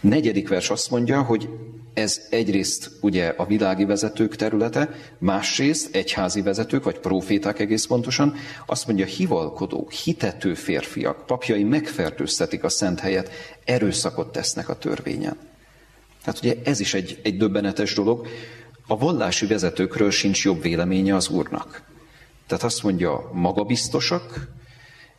Negyedik 0.00 0.48
vers 0.48 0.70
azt 0.70 0.90
mondja, 0.90 1.22
hogy 1.22 1.48
ez 1.94 2.26
egyrészt 2.30 2.90
ugye 3.00 3.34
a 3.36 3.46
világi 3.46 3.84
vezetők 3.84 4.36
területe, 4.36 4.90
másrészt 5.18 5.94
egyházi 5.94 6.42
vezetők, 6.42 6.84
vagy 6.84 6.98
proféták 6.98 7.58
egész 7.58 7.84
pontosan, 7.84 8.34
azt 8.66 8.86
mondja, 8.86 9.06
hivalkodók, 9.06 9.92
hitető 9.92 10.54
férfiak, 10.54 11.26
papjai 11.26 11.64
megfertőztetik 11.64 12.64
a 12.64 12.68
szent 12.68 13.00
helyet, 13.00 13.30
erőszakot 13.64 14.32
tesznek 14.32 14.68
a 14.68 14.78
törvényen. 14.78 15.36
Tehát 16.24 16.38
ugye 16.38 16.56
ez 16.64 16.80
is 16.80 16.94
egy, 16.94 17.20
egy 17.22 17.36
döbbenetes 17.36 17.94
dolog. 17.94 18.26
A 18.86 18.98
vallási 18.98 19.46
vezetőkről 19.46 20.10
sincs 20.10 20.44
jobb 20.44 20.62
véleménye 20.62 21.14
az 21.14 21.28
Úrnak. 21.28 21.82
Tehát 22.46 22.64
azt 22.64 22.82
mondja, 22.82 23.30
magabiztosak, 23.32 24.48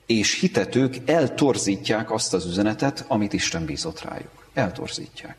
és 0.06 0.40
hitetők 0.40 0.96
eltorzítják 1.06 2.12
azt 2.12 2.34
az 2.34 2.46
üzenetet, 2.46 3.06
amit 3.08 3.34
Isten 3.34 3.66
bízott 3.66 4.02
rájuk. 4.02 4.41
Eltorzítják. 4.54 5.38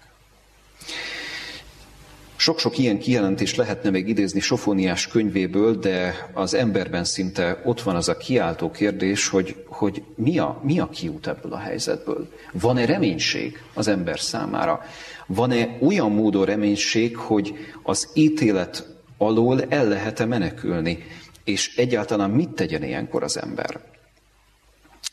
Sok-sok 2.43 2.79
ilyen 2.79 2.99
kijelentést 2.99 3.57
lehetne 3.57 3.91
még 3.91 4.09
idézni 4.09 4.41
Sofóniás 4.41 5.09
könyvéből, 5.09 5.79
de 5.79 6.29
az 6.33 6.55
emberben 6.55 7.05
szinte 7.05 7.61
ott 7.65 7.83
van 7.83 7.97
az 7.97 8.09
a 8.09 8.17
kiáltó 8.17 8.71
kérdés, 8.71 9.29
hogy, 9.29 9.65
hogy 9.67 10.03
mi, 10.15 10.39
a, 10.39 10.61
mi 10.63 10.79
a 10.79 10.89
kiút 10.89 11.27
ebből 11.27 11.53
a 11.53 11.59
helyzetből? 11.59 12.29
Van-e 12.53 12.85
reménység 12.85 13.63
az 13.75 13.89
ember 13.89 14.21
számára? 14.21 14.85
Van-e 15.27 15.77
olyan 15.81 16.13
módon 16.13 16.45
reménység, 16.45 17.17
hogy 17.17 17.55
az 17.83 18.09
ítélet 18.15 18.87
alól 19.19 19.63
el 19.69 19.89
lehet-e 19.89 20.25
menekülni? 20.25 21.07
És 21.45 21.77
egyáltalán 21.77 22.31
mit 22.31 22.51
tegyen 22.51 22.83
ilyenkor 22.83 23.23
az 23.23 23.39
ember? 23.39 23.81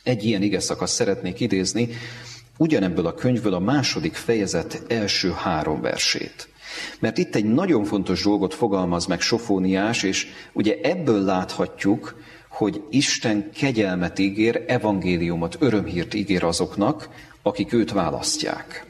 Egy 0.04 0.24
ilyen 0.24 0.42
ige 0.42 0.60
szakasz 0.60 0.94
szeretnék 0.94 1.40
idézni, 1.40 1.90
ugyanebből 2.60 3.06
a 3.06 3.14
könyvből 3.14 3.54
a 3.54 3.60
második 3.60 4.14
fejezet 4.14 4.84
első 4.88 5.32
három 5.32 5.82
versét. 5.82 6.48
Mert 7.00 7.18
itt 7.18 7.36
egy 7.36 7.46
nagyon 7.46 7.84
fontos 7.84 8.24
dolgot 8.24 8.54
fogalmaz 8.54 9.06
meg 9.06 9.22
Sofóniás, 9.22 10.04
és 10.04 10.28
ugye 10.54 10.78
ebből 10.82 11.24
láthatjuk, 11.24 12.22
hogy 12.48 12.84
Isten 12.90 13.52
kegyelmet 13.52 14.20
ígér, 14.20 14.64
evangéliumot, 14.68 15.58
örömhírt 15.60 16.14
ígér 16.14 16.44
azoknak, 16.44 17.10
akik 17.42 17.74
őt 17.74 17.92
választják. 17.92 18.86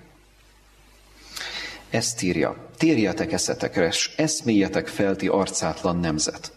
Ezt 1.89 2.21
írja, 2.21 2.69
térjetek 2.77 3.31
eszetekre, 3.31 3.91
s 3.91 4.13
eszméljetek 4.15 4.87
felti 4.87 5.27
arcátlan 5.27 5.99
nemzet, 5.99 6.51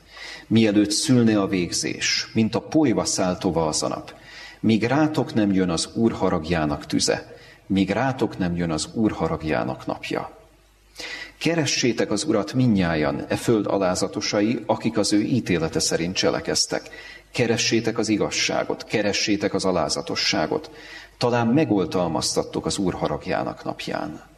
mielőtt 0.47 0.91
szülne 0.91 1.41
a 1.41 1.47
végzés, 1.47 2.31
mint 2.33 2.55
a 2.55 2.61
polyva 2.61 3.05
száll 3.05 3.39
tova 3.39 3.67
az 3.67 3.83
a 3.83 3.89
nap, 3.89 4.21
míg 4.63 4.83
rátok 4.83 5.35
nem 5.35 5.53
jön 5.53 5.71
az 5.71 5.89
Úr 5.95 6.13
haragjának 6.13 6.87
tüze, 6.87 7.37
míg 7.67 7.91
rátok 7.91 8.39
nem 8.39 8.57
jön 8.57 8.71
az 8.71 8.89
Úr 8.95 9.13
haragjának 9.13 9.87
napja. 9.87 10.39
Keressétek 11.39 12.11
az 12.11 12.25
Urat 12.25 12.53
minnyájan, 12.53 13.25
e 13.29 13.37
föld 13.37 13.67
alázatosai, 13.67 14.63
akik 14.67 14.99
az 14.99 15.13
ő 15.13 15.21
ítélete 15.21 15.81
szerint 15.81 16.17
cselekeztek. 16.17 16.89
Keressétek 17.33 17.99
az 17.99 18.09
igazságot, 18.09 18.85
keressétek 18.85 19.55
az 19.55 19.65
alázatosságot. 19.65 20.71
Talán 21.19 21.47
megoltalmaztattok 21.47 22.67
az 22.67 22.79
Úr 22.79 22.95
haragjának 22.95 23.65
napján. 23.65 24.32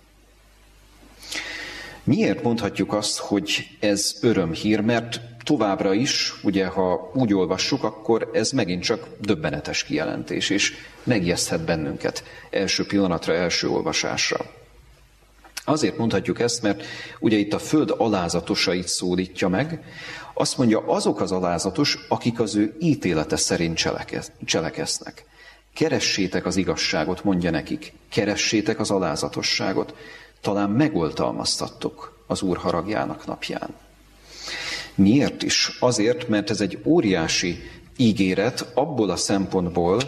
Miért 2.04 2.42
mondhatjuk 2.42 2.92
azt, 2.92 3.18
hogy 3.18 3.68
ez 3.80 4.16
örömhír? 4.20 4.80
Mert 4.80 5.20
továbbra 5.42 5.92
is, 5.92 6.34
ugye 6.42 6.66
ha 6.66 7.10
úgy 7.14 7.34
olvassuk, 7.34 7.84
akkor 7.84 8.30
ez 8.32 8.50
megint 8.50 8.82
csak 8.82 9.08
döbbenetes 9.20 9.84
kijelentés, 9.84 10.50
és 10.50 10.74
megjeszthet 11.02 11.64
bennünket 11.64 12.24
első 12.50 12.86
pillanatra, 12.86 13.34
első 13.34 13.68
olvasásra. 13.68 14.44
Azért 15.64 15.96
mondhatjuk 15.96 16.40
ezt, 16.40 16.62
mert 16.62 16.84
ugye 17.20 17.36
itt 17.36 17.52
a 17.52 17.58
föld 17.58 17.94
alázatosait 17.96 18.88
szólítja 18.88 19.48
meg, 19.48 19.84
azt 20.34 20.58
mondja, 20.58 20.78
azok 20.86 21.20
az 21.20 21.32
alázatos, 21.32 21.98
akik 22.08 22.40
az 22.40 22.54
ő 22.54 22.76
ítélete 22.80 23.36
szerint 23.36 23.76
cselekez, 23.76 24.32
cselekeznek. 24.44 25.24
Keressétek 25.74 26.46
az 26.46 26.56
igazságot, 26.56 27.24
mondja 27.24 27.50
nekik, 27.50 27.92
keressétek 28.08 28.80
az 28.80 28.90
alázatosságot, 28.90 29.94
talán 30.44 30.70
megoltalmaztattok 30.70 32.18
az 32.26 32.42
Úr 32.42 32.56
haragjának 32.56 33.26
napján. 33.26 33.74
Miért 34.94 35.42
is? 35.42 35.76
Azért, 35.80 36.28
mert 36.28 36.50
ez 36.50 36.60
egy 36.60 36.78
óriási 36.84 37.62
ígéret 37.96 38.70
abból 38.74 39.10
a 39.10 39.16
szempontból, 39.16 40.00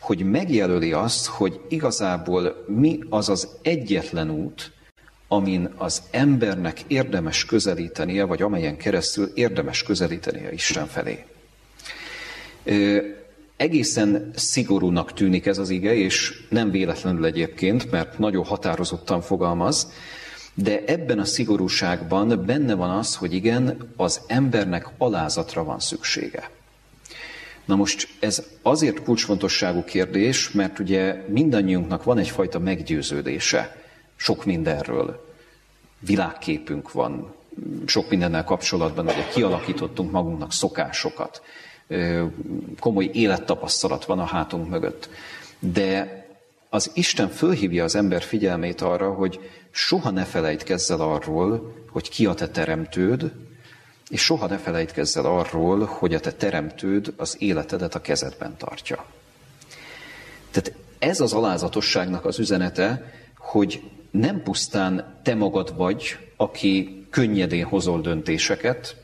hogy 0.00 0.30
megjelöli 0.30 0.92
azt, 0.92 1.26
hogy 1.26 1.60
igazából 1.68 2.64
mi 2.66 2.98
az 3.08 3.28
az 3.28 3.48
egyetlen 3.62 4.30
út, 4.30 4.72
amin 5.28 5.72
az 5.76 6.02
embernek 6.10 6.80
érdemes 6.86 7.44
közelítenie, 7.44 8.24
vagy 8.24 8.42
amelyen 8.42 8.76
keresztül 8.76 9.30
érdemes 9.34 9.82
közelítenie 9.82 10.52
Isten 10.52 10.86
felé. 10.86 11.24
Egészen 13.64 14.30
szigorúnak 14.34 15.12
tűnik 15.12 15.46
ez 15.46 15.58
az 15.58 15.70
ige, 15.70 15.94
és 15.94 16.44
nem 16.48 16.70
véletlenül 16.70 17.24
egyébként, 17.24 17.90
mert 17.90 18.18
nagyon 18.18 18.44
határozottan 18.44 19.20
fogalmaz, 19.20 19.92
de 20.54 20.82
ebben 20.86 21.18
a 21.18 21.24
szigorúságban 21.24 22.42
benne 22.46 22.74
van 22.74 22.90
az, 22.90 23.16
hogy 23.16 23.34
igen, 23.34 23.92
az 23.96 24.20
embernek 24.26 24.88
alázatra 24.98 25.64
van 25.64 25.80
szüksége. 25.80 26.50
Na 27.64 27.76
most 27.76 28.08
ez 28.20 28.42
azért 28.62 29.02
kulcsfontosságú 29.02 29.84
kérdés, 29.84 30.50
mert 30.50 30.78
ugye 30.78 31.24
mindannyiunknak 31.28 32.04
van 32.04 32.18
egyfajta 32.18 32.58
meggyőződése 32.58 33.76
sok 34.16 34.44
mindenről. 34.44 35.34
Világképünk 35.98 36.92
van, 36.92 37.34
sok 37.86 38.10
mindennel 38.10 38.44
kapcsolatban, 38.44 39.04
ugye 39.04 39.28
kialakítottunk 39.32 40.10
magunknak 40.10 40.52
szokásokat, 40.52 41.42
komoly 42.78 43.10
élettapasztalat 43.12 44.04
van 44.04 44.18
a 44.18 44.24
hátunk 44.24 44.68
mögött. 44.68 45.08
De 45.58 46.22
az 46.68 46.90
Isten 46.94 47.28
fölhívja 47.28 47.84
az 47.84 47.94
ember 47.94 48.22
figyelmét 48.22 48.80
arra, 48.80 49.12
hogy 49.12 49.40
soha 49.70 50.10
ne 50.10 50.24
felejtkezz 50.24 50.90
el 50.90 51.00
arról, 51.00 51.74
hogy 51.90 52.08
ki 52.08 52.26
a 52.26 52.34
te 52.34 52.48
teremtőd, 52.48 53.32
és 54.08 54.22
soha 54.22 54.46
ne 54.46 54.58
felejtkezz 54.58 55.16
el 55.16 55.24
arról, 55.24 55.84
hogy 55.84 56.14
a 56.14 56.20
te 56.20 56.32
teremtőd 56.32 57.12
az 57.16 57.36
életedet 57.38 57.94
a 57.94 58.00
kezedben 58.00 58.56
tartja. 58.56 59.04
Tehát 60.50 60.72
ez 60.98 61.20
az 61.20 61.32
alázatosságnak 61.32 62.24
az 62.24 62.38
üzenete, 62.38 63.12
hogy 63.38 63.82
nem 64.10 64.42
pusztán 64.42 65.20
te 65.22 65.34
magad 65.34 65.76
vagy, 65.76 66.18
aki 66.36 67.06
könnyedén 67.10 67.64
hozol 67.64 68.00
döntéseket, 68.00 68.96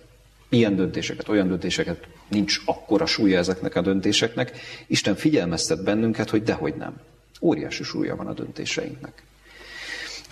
ilyen 0.48 0.76
döntéseket, 0.76 1.28
olyan 1.28 1.48
döntéseket, 1.48 2.08
nincs 2.30 2.60
akkora 2.64 3.06
súlya 3.06 3.38
ezeknek 3.38 3.74
a 3.76 3.80
döntéseknek. 3.80 4.60
Isten 4.86 5.16
figyelmeztet 5.16 5.84
bennünket, 5.84 6.30
hogy 6.30 6.42
dehogy 6.42 6.74
nem. 6.74 7.00
Óriási 7.40 7.82
súlya 7.82 8.16
van 8.16 8.26
a 8.26 8.32
döntéseinknek. 8.32 9.22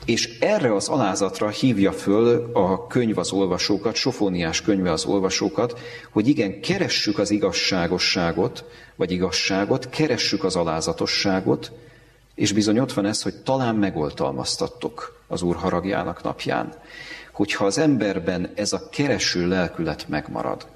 És 0.04 0.38
erre 0.40 0.74
az 0.74 0.88
alázatra 0.88 1.48
hívja 1.48 1.92
föl 1.92 2.50
a 2.52 2.86
könyv 2.86 3.18
az 3.18 3.32
olvasókat, 3.32 3.94
Sofóniás 3.94 4.62
könyve 4.62 4.92
az 4.92 5.04
olvasókat, 5.04 5.80
hogy 6.10 6.28
igen, 6.28 6.60
keressük 6.60 7.18
az 7.18 7.30
igazságosságot, 7.30 8.64
vagy 8.96 9.10
igazságot, 9.10 9.88
keressük 9.88 10.44
az 10.44 10.56
alázatosságot, 10.56 11.72
és 12.34 12.52
bizony 12.52 12.78
ott 12.78 12.92
van 12.92 13.06
ez, 13.06 13.22
hogy 13.22 13.34
talán 13.34 13.74
megoltalmaztattok 13.74 15.20
az 15.26 15.42
Úr 15.42 15.56
haragjának 15.56 16.22
napján. 16.22 16.74
Hogyha 17.32 17.64
az 17.64 17.78
emberben 17.78 18.50
ez 18.54 18.72
a 18.72 18.88
kereső 18.88 19.48
lelkület 19.48 20.08
megmarad, 20.08 20.66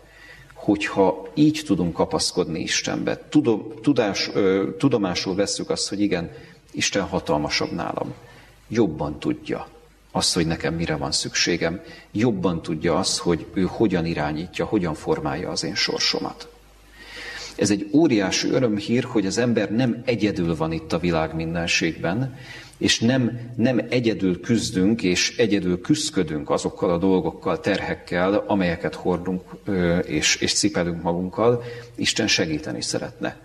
hogyha 0.63 1.29
így 1.35 1.63
tudunk 1.67 1.93
kapaszkodni 1.93 2.61
Istenbe, 2.61 3.21
tudom, 3.29 3.73
tudás, 3.83 4.31
ö, 4.35 4.69
tudomásul 4.79 5.35
vesszük 5.35 5.71
azt, 5.71 5.89
hogy 5.89 6.01
igen, 6.01 6.31
Isten 6.71 7.03
hatalmasabb 7.03 7.73
nálam, 7.73 8.15
jobban 8.69 9.19
tudja 9.19 9.69
azt, 10.13 10.35
hogy 10.35 10.47
nekem 10.47 10.75
mire 10.75 10.97
van 10.97 11.13
szükségem, 11.13 11.81
jobban 12.13 12.63
tudja 12.63 12.99
azt, 12.99 13.19
hogy 13.19 13.47
ő 13.55 13.63
hogyan 13.63 14.07
irányítja, 14.07 14.65
hogyan 14.65 14.95
formálja 14.95 15.51
az 15.51 15.65
én 15.65 15.75
sorsomat. 15.75 16.49
Ez 17.57 17.71
egy 17.71 17.89
óriási 17.93 18.49
örömhír, 18.49 19.05
hogy 19.05 19.27
az 19.27 19.39
ember 19.39 19.71
nem 19.71 20.03
egyedül 20.05 20.57
van 20.57 20.73
itt 20.73 20.93
a 20.93 20.99
világ 20.99 21.35
mindenségben, 21.35 22.39
és 22.83 23.01
nem, 23.01 23.41
nem 23.57 23.81
egyedül 23.89 24.41
küzdünk, 24.41 25.03
és 25.03 25.37
egyedül 25.37 25.81
küzdködünk 25.81 26.51
azokkal 26.51 26.91
a 26.91 26.99
dolgokkal, 26.99 27.61
terhekkel, 27.61 28.35
amelyeket 28.47 28.95
hordunk 28.95 29.43
és, 30.05 30.37
és 30.37 30.53
cipelünk 30.53 31.03
magunkkal, 31.03 31.63
Isten 31.95 32.27
segíteni 32.27 32.81
szeretne. 32.81 33.41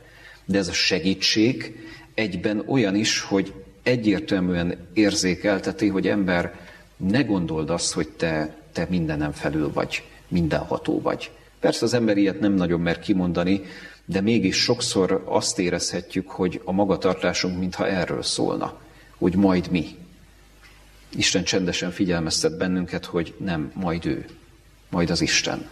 De 0.46 0.58
ez 0.58 0.68
a 0.68 0.74
segítség 0.74 1.76
egyben 2.14 2.64
olyan 2.68 2.96
is, 2.96 3.22
hogy 3.22 3.54
egyértelműen 3.84 4.88
érzékelteti, 4.94 5.88
hogy 5.88 6.08
ember, 6.08 6.60
ne 6.96 7.22
gondold 7.22 7.70
azt, 7.70 7.94
hogy 7.94 8.08
te, 8.08 8.56
te 8.72 8.88
mindenem 8.90 9.32
felül 9.32 9.72
vagy, 9.74 10.04
mindenható 10.28 11.02
vagy. 11.02 11.32
Persze 11.60 11.86
az 11.86 11.94
ember 11.94 12.18
ilyet 12.18 12.40
nem 12.40 12.54
nagyon 12.54 12.80
mer 12.80 13.00
kimondani, 13.00 13.62
de 14.06 14.22
mégis 14.22 14.56
sokszor 14.56 15.24
azt 15.26 15.60
érezhetjük, 15.60 16.30
hogy 16.30 16.62
a 16.64 16.72
magatartásunk 16.72 17.60
mintha 17.60 17.88
erről 17.88 18.24
szólna, 18.24 18.86
hogy 19.18 19.36
majd 19.36 19.72
mi. 19.72 19.86
Isten 21.10 21.44
csendesen 21.44 21.92
figyelmeztet 21.92 22.58
bennünket, 22.58 23.06
hogy 23.06 23.34
nem, 23.38 23.72
majd 23.76 24.06
ő, 24.06 24.26
majd 24.90 25.10
az 25.10 25.22
Isten. 25.22 25.70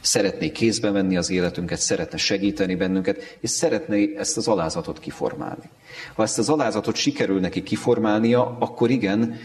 Szeretné 0.00 0.52
kézbe 0.52 0.90
venni 0.90 1.16
az 1.16 1.30
életünket, 1.30 1.78
szeretne 1.78 2.16
segíteni 2.16 2.74
bennünket, 2.74 3.36
és 3.40 3.50
szeretné 3.50 4.14
ezt 4.16 4.36
az 4.36 4.48
alázatot 4.48 4.98
kiformálni. 4.98 5.70
Ha 6.14 6.22
ezt 6.22 6.38
az 6.38 6.48
alázatot 6.48 6.96
sikerül 6.96 7.40
neki 7.40 7.62
kiformálnia, 7.62 8.56
akkor 8.60 8.90
igen, 8.90 9.38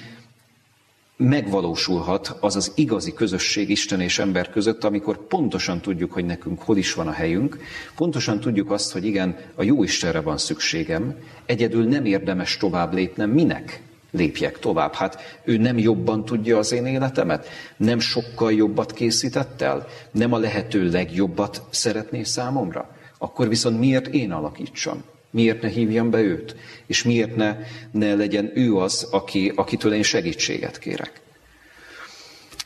megvalósulhat 1.18 2.38
az 2.40 2.56
az 2.56 2.72
igazi 2.76 3.14
közösség 3.14 3.70
Isten 3.70 4.02
és 4.02 4.20
ember 4.20 4.50
között, 4.50 4.84
amikor 4.84 5.28
pontosan 5.28 5.82
tudjuk, 5.82 6.12
hogy 6.12 6.26
nekünk 6.26 6.62
hol 6.62 6.78
is 6.78 6.94
van 6.94 7.08
a 7.08 7.12
helyünk, 7.12 7.58
pontosan 7.96 8.40
tudjuk 8.40 8.72
azt, 8.72 8.92
hogy 8.92 9.06
igen, 9.06 9.38
a 9.56 9.64
jó 9.64 9.84
Istenre 9.84 10.22
van 10.22 10.38
szükségem, 10.38 11.16
egyedül 11.46 11.88
nem 11.88 12.06
érdemes 12.06 12.58
tovább 12.58 12.94
lépnem, 12.94 13.30
minek 13.30 13.82
lépjek 14.12 14.60
tovább? 14.60 14.94
Hát 14.94 15.40
ő 15.44 15.58
nem 15.58 15.78
jobban 15.78 16.26
tudja 16.26 16.58
az 16.58 16.72
én 16.72 16.86
életemet? 16.86 17.48
Nem 17.78 18.00
sokkal 18.00 18.54
jobbat 18.54 18.94
készített 18.94 19.62
el? 19.62 19.88
Nem 20.12 20.34
a 20.34 20.38
lehető 20.38 20.90
legjobbat 20.90 21.62
szeretné 21.70 22.24
számomra? 22.24 22.96
Akkor 23.18 23.48
viszont 23.48 23.80
miért 23.80 24.08
én 24.08 24.32
alakítsam? 24.32 25.04
Miért 25.38 25.62
ne 25.62 25.68
hívjam 25.68 26.10
be 26.10 26.22
őt? 26.22 26.56
És 26.86 27.04
miért 27.04 27.36
ne, 27.36 27.58
ne 27.92 28.16
legyen 28.16 28.52
ő 28.54 28.76
az, 28.76 29.08
aki, 29.12 29.52
akitől 29.56 29.94
én 29.94 30.04
segítséget 30.04 30.80
kérek? 30.80 31.22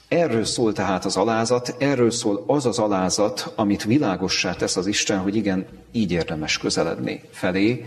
Erről 0.08 0.46
szól 0.46 0.74
tehát 0.74 1.06
az 1.06 1.18
alázat, 1.18 1.76
erről 1.80 2.12
szól 2.12 2.44
az 2.48 2.66
az 2.66 2.80
alázat, 2.80 3.54
amit 3.56 3.84
világossá 3.84 4.54
tesz 4.54 4.76
az 4.76 4.88
Isten, 4.88 5.18
hogy 5.20 5.36
igen, 5.36 5.66
így 5.92 6.12
érdemes 6.12 6.58
közeledni 6.58 7.22
felé. 7.32 7.86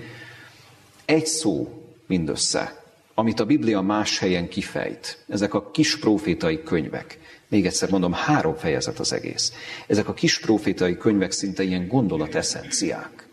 Egy 1.04 1.26
szó 1.26 1.82
mindössze, 2.06 2.82
amit 3.14 3.40
a 3.40 3.46
Biblia 3.46 3.80
más 3.80 4.18
helyen 4.18 4.48
kifejt. 4.48 5.24
Ezek 5.28 5.54
a 5.54 5.70
kis 5.70 5.98
profétai 5.98 6.62
könyvek. 6.62 7.18
Még 7.48 7.66
egyszer 7.66 7.90
mondom, 7.90 8.12
három 8.12 8.54
fejezet 8.54 8.98
az 8.98 9.12
egész. 9.12 9.52
Ezek 9.86 10.08
a 10.08 10.14
kis 10.14 10.40
profétai 10.40 10.96
könyvek 10.96 11.30
szinte 11.30 11.62
ilyen 11.62 11.88
gondolat 11.88 12.34
eszenciák 12.34 13.23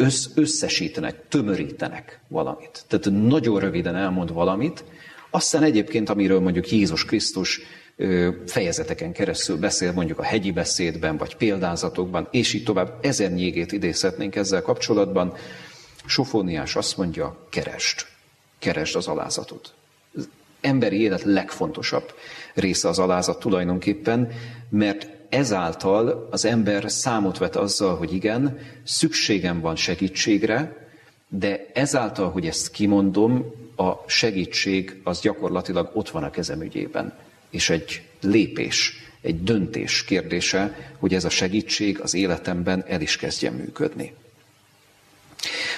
össz, 0.00 0.26
összesítenek, 0.34 1.28
tömörítenek 1.28 2.20
valamit. 2.28 2.84
Tehát 2.88 3.10
nagyon 3.28 3.60
röviden 3.60 3.96
elmond 3.96 4.32
valamit, 4.32 4.84
aztán 5.30 5.62
egyébként, 5.62 6.08
amiről 6.08 6.40
mondjuk 6.40 6.70
Jézus 6.70 7.04
Krisztus 7.04 7.60
fejezeteken 8.46 9.12
keresztül 9.12 9.56
beszél, 9.56 9.92
mondjuk 9.92 10.18
a 10.18 10.22
hegyi 10.22 10.50
beszédben, 10.50 11.16
vagy 11.16 11.36
példázatokban, 11.36 12.28
és 12.30 12.52
így 12.52 12.64
tovább, 12.64 12.98
ezer 13.00 13.32
nyégét 13.32 13.72
idézhetnénk 13.72 14.36
ezzel 14.36 14.62
kapcsolatban. 14.62 15.34
Sofóniás 16.06 16.76
azt 16.76 16.96
mondja, 16.96 17.46
kerest, 17.50 18.06
keresd 18.58 18.96
az 18.96 19.06
alázatot. 19.06 19.74
Az 20.16 20.28
emberi 20.60 21.00
élet 21.00 21.22
legfontosabb 21.22 22.14
része 22.54 22.88
az 22.88 22.98
alázat 22.98 23.38
tulajdonképpen, 23.38 24.32
mert 24.68 25.08
ezáltal 25.30 26.28
az 26.30 26.44
ember 26.44 26.90
számot 26.90 27.38
vet 27.38 27.56
azzal, 27.56 27.96
hogy 27.96 28.14
igen, 28.14 28.58
szükségem 28.84 29.60
van 29.60 29.76
segítségre, 29.76 30.88
de 31.28 31.66
ezáltal, 31.74 32.30
hogy 32.30 32.46
ezt 32.46 32.70
kimondom, 32.70 33.58
a 33.76 34.04
segítség 34.06 35.00
az 35.04 35.20
gyakorlatilag 35.20 35.90
ott 35.94 36.10
van 36.10 36.22
a 36.22 36.30
kezem 36.30 36.62
ügyében. 36.62 37.14
És 37.50 37.70
egy 37.70 38.02
lépés, 38.20 38.94
egy 39.20 39.42
döntés 39.42 40.04
kérdése, 40.04 40.92
hogy 40.98 41.14
ez 41.14 41.24
a 41.24 41.30
segítség 41.30 42.00
az 42.00 42.14
életemben 42.14 42.84
el 42.86 43.00
is 43.00 43.16
kezdjen 43.16 43.52
működni. 43.52 44.14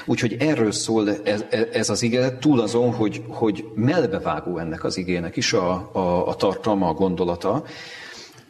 Úgyhogy 0.05 0.37
erről 0.39 0.73
szól 0.73 1.11
ez, 1.25 1.45
ez 1.73 1.91
az 1.91 2.03
ige, 2.03 2.39
túl 2.39 2.61
azon, 2.61 2.93
hogy, 2.93 3.23
hogy 3.29 3.65
melbevágó 3.75 4.59
ennek 4.59 4.85
az 4.85 4.97
igének 4.97 5.37
is 5.37 5.53
a, 5.53 5.91
a, 5.93 6.29
a 6.29 6.35
tartalma, 6.35 6.89
a 6.89 6.93
gondolata, 6.93 7.65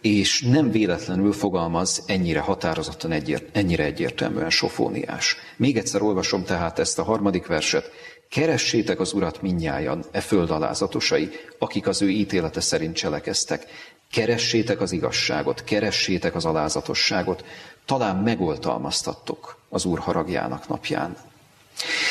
és 0.02 0.42
nem 0.42 0.70
véletlenül 0.70 1.32
fogalmaz 1.32 2.02
ennyire 2.06 2.40
határozottan, 2.40 3.12
egyért, 3.12 3.56
ennyire 3.56 3.84
egyértelműen 3.84 4.50
sofóniás. 4.50 5.36
Még 5.56 5.76
egyszer 5.76 6.02
olvasom 6.02 6.44
tehát 6.44 6.78
ezt 6.78 6.98
a 6.98 7.02
harmadik 7.02 7.46
verset. 7.46 7.90
Keressétek 8.28 9.00
az 9.00 9.12
Urat 9.12 9.42
minnyájan, 9.42 10.04
e 10.10 10.20
föld 10.20 10.50
alázatosai, 10.50 11.30
akik 11.58 11.86
az 11.86 12.02
ő 12.02 12.08
ítélete 12.08 12.60
szerint 12.60 12.96
cselekeztek. 12.96 13.66
Keressétek 14.10 14.80
az 14.80 14.92
igazságot, 14.92 15.64
keressétek 15.64 16.34
az 16.34 16.44
alázatosságot, 16.44 17.44
talán 17.84 18.16
megoltalmaztattok 18.16 19.58
az 19.68 19.84
Úr 19.84 19.98
haragjának 19.98 20.68
napján. 20.68 21.16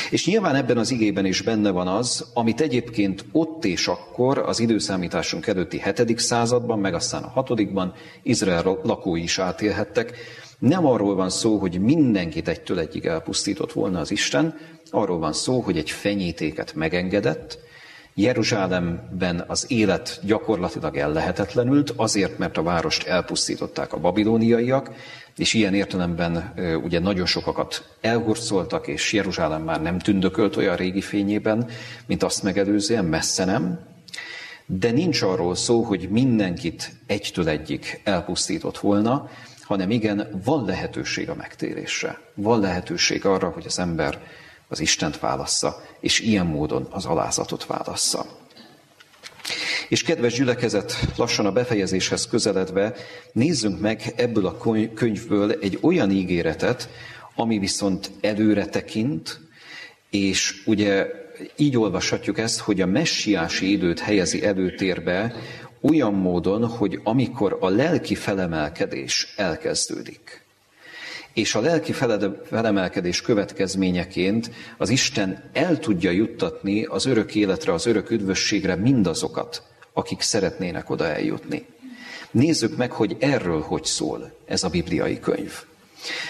És 0.10 0.26
nyilván 0.26 0.56
ebben 0.56 0.78
az 0.78 0.92
igében 0.92 1.26
is 1.26 1.42
benne 1.42 1.70
van 1.70 1.88
az, 1.88 2.26
amit 2.34 2.62
egyébként 2.62 3.26
ott 3.32 3.66
és 3.66 3.88
akkor 3.88 4.38
az 4.38 4.60
időszámításunk 4.60 5.48
előtti 5.48 5.78
hetedik 5.78 6.20
században, 6.20 6.80
meg 6.80 6.94
aztán 6.94 7.24
a 7.24 7.30
hatodikban 7.30 7.94
Izrael 8.24 8.80
lakói 8.84 9.22
is 9.22 9.40
átélhettek. 9.40 10.18
Nem 10.60 10.86
arról 10.86 11.16
van 11.16 11.30
szó, 11.30 11.58
hogy 11.58 11.80
mindenkit 11.80 12.48
egytől 12.48 12.80
egyig 12.80 13.06
elpusztított 13.06 13.72
volna 13.72 14.00
az 14.00 14.12
Isten, 14.12 14.58
arról 14.90 15.20
van 15.20 15.34
szó, 15.34 15.60
hogy 15.60 15.78
egy 15.78 15.90
fenyítéket 15.90 16.74
megengedett, 16.74 17.60
Jeruzsálemben 18.22 19.44
az 19.48 19.66
élet 19.68 20.20
gyakorlatilag 20.24 20.98
ellehetetlenült, 20.98 21.94
azért, 21.96 22.38
mert 22.38 22.58
a 22.58 22.64
várost 22.64 23.08
elpusztították 23.08 23.94
a 23.94 24.00
babilóniaiak, 24.00 24.92
és 25.38 25.54
ilyen 25.54 25.74
értelemben 25.74 26.54
ugye 26.84 27.00
nagyon 27.00 27.26
sokakat 27.26 27.96
elhurcoltak, 28.02 28.88
és 28.88 29.14
Jeruzsálem 29.14 29.62
már 29.62 29.82
nem 29.82 30.00
tündökölt 30.00 30.56
olyan 30.56 30.76
régi 30.76 31.02
fényében, 31.02 31.70
mint 32.06 32.24
azt 32.24 32.44
megelőzően, 32.44 33.06
messze 33.06 33.46
nem. 33.46 33.80
De 34.66 34.92
nincs 34.92 35.22
arról 35.22 35.56
szó, 35.56 35.82
hogy 35.82 36.10
mindenkit 36.10 36.92
egytől 37.08 37.50
egyik 37.50 38.02
elpusztított 38.04 38.78
volna, 38.78 39.30
hanem 39.62 39.92
igen, 39.92 40.42
van 40.44 40.66
lehetőség 40.66 41.30
a 41.30 41.36
megtérésre. 41.36 42.20
Van 42.34 42.60
lehetőség 42.60 43.26
arra, 43.26 43.50
hogy 43.50 43.66
az 43.66 43.80
ember 43.80 44.20
az 44.72 44.80
Istent 44.80 45.20
válassza, 45.20 45.82
és 46.00 46.20
ilyen 46.20 46.46
módon 46.46 46.88
az 46.90 47.06
alázatot 47.06 47.66
válassza. 47.66 48.26
És 49.90 50.04
kedves 50.04 50.34
gyülekezet, 50.34 50.94
lassan 51.16 51.46
a 51.46 51.52
befejezéshez 51.52 52.28
közeledve 52.28 52.96
nézzünk 53.32 53.80
meg 53.80 54.14
ebből 54.16 54.46
a 54.46 54.58
könyvből 54.94 55.52
egy 55.52 55.78
olyan 55.82 56.12
ígéretet, 56.12 56.90
ami 57.36 57.60
viszont 57.60 58.12
előre 58.22 58.66
tekint, 58.66 59.40
és 60.10 60.64
ugye 60.66 61.08
így 61.56 61.78
olvashatjuk 61.78 62.40
ezt, 62.40 62.60
hogy 62.60 62.82
a 62.82 62.86
messiási 62.86 63.72
időt 63.72 64.00
helyezi 64.00 64.46
előtérbe 64.46 65.36
olyan 65.82 66.14
módon, 66.14 66.68
hogy 66.68 67.00
amikor 67.04 67.58
a 67.60 67.70
lelki 67.70 68.16
felemelkedés 68.16 69.34
elkezdődik, 69.38 70.41
és 71.34 71.56
a 71.56 71.60
lelki 71.60 71.92
felemelkedés 72.46 73.22
következményeként 73.22 74.52
az 74.78 74.90
Isten 74.90 75.50
el 75.54 75.80
tudja 75.80 76.12
juttatni 76.12 76.84
az 76.84 77.06
örök 77.06 77.36
életre, 77.36 77.74
az 77.74 77.86
örök 77.86 78.10
üdvösségre 78.10 78.76
mindazokat, 78.76 79.64
akik 79.94 80.22
szeretnének 80.22 80.90
oda 80.90 81.08
eljutni. 81.08 81.66
Nézzük 82.32 82.78
meg, 82.78 82.92
hogy 82.92 83.16
erről 83.20 83.62
hogy 83.62 83.86
szól 83.86 84.32
ez 84.46 84.64
a 84.64 84.70
bibliai 84.70 85.20
könyv. 85.20 85.54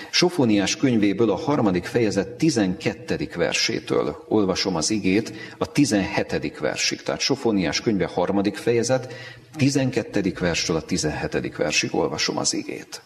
Sofóniás 0.09 0.75
könyvéből 0.75 1.29
a 1.29 1.35
harmadik 1.35 1.85
fejezet 1.85 2.27
12. 2.27 3.29
versétől 3.35 4.25
olvasom 4.27 4.75
az 4.75 4.89
igét 4.89 5.33
a 5.57 5.71
17. 5.71 6.57
versig. 6.59 7.01
Tehát 7.03 7.21
Sofóniás 7.21 7.81
könyve 7.81 8.05
harmadik 8.05 8.55
fejezet, 8.55 9.13
12. 9.55 10.33
verstől 10.39 10.75
a 10.75 10.81
17. 10.81 11.55
versig 11.55 11.95
olvasom 11.95 12.37
az 12.37 12.53
igét. 12.53 13.01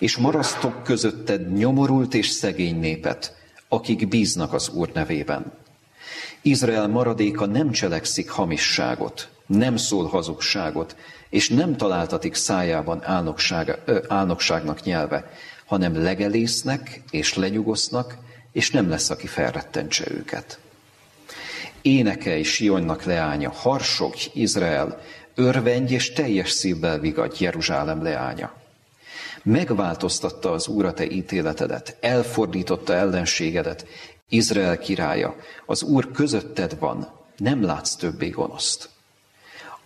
És 0.00 0.16
marasztok 0.16 0.82
közötted 0.82 1.52
nyomorult 1.52 2.14
és 2.14 2.28
szegény 2.28 2.78
népet, 2.78 3.36
akik 3.68 4.08
bíznak 4.08 4.52
az 4.52 4.68
Úr 4.68 4.90
nevében. 4.94 5.52
Izrael 6.42 6.88
maradéka 6.88 7.46
nem 7.46 7.70
cselekszik 7.70 8.30
hamisságot, 8.30 9.28
nem 9.46 9.76
szól 9.76 10.06
hazugságot, 10.06 10.96
és 11.28 11.48
nem 11.48 11.76
találtatik 11.76 12.34
szájában 12.34 13.04
álnokság, 13.04 13.78
ö, 13.84 13.98
álnokságnak 14.08 14.82
nyelve, 14.82 15.30
hanem 15.66 16.02
legelésznek 16.02 17.02
és 17.10 17.34
lenyugosznak, 17.34 18.16
és 18.52 18.70
nem 18.70 18.88
lesz, 18.88 19.10
aki 19.10 19.26
felrettentse 19.26 20.04
őket. 20.10 20.58
Énekelj 21.82 22.42
Sionnak 22.42 23.02
leánya, 23.02 23.50
harsog 23.50 24.14
Izrael, 24.32 25.00
örvendj 25.34 25.94
és 25.94 26.12
teljes 26.12 26.50
szívvel 26.50 26.98
vigadj 26.98 27.44
Jeruzsálem 27.44 28.02
leánya. 28.02 28.59
Megváltoztatta 29.42 30.52
az 30.52 30.68
Úr 30.68 30.84
a 30.84 30.92
te 30.92 31.10
ítéletedet, 31.10 31.96
elfordította 32.00 32.94
ellenségedet, 32.94 33.86
Izrael 34.28 34.78
királya, 34.78 35.36
az 35.66 35.82
Úr 35.82 36.10
közötted 36.10 36.78
van, 36.78 37.08
nem 37.36 37.62
látsz 37.62 37.94
többé 37.94 38.28
gonoszt. 38.28 38.88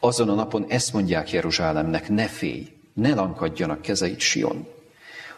Azon 0.01 0.29
a 0.29 0.35
napon 0.35 0.64
ezt 0.69 0.93
mondják 0.93 1.31
Jeruzsálemnek, 1.33 2.09
ne 2.09 2.27
félj, 2.27 2.73
ne 2.93 3.14
lankadjanak 3.14 3.83
kezeit 3.83 4.21
Sion. 4.21 4.67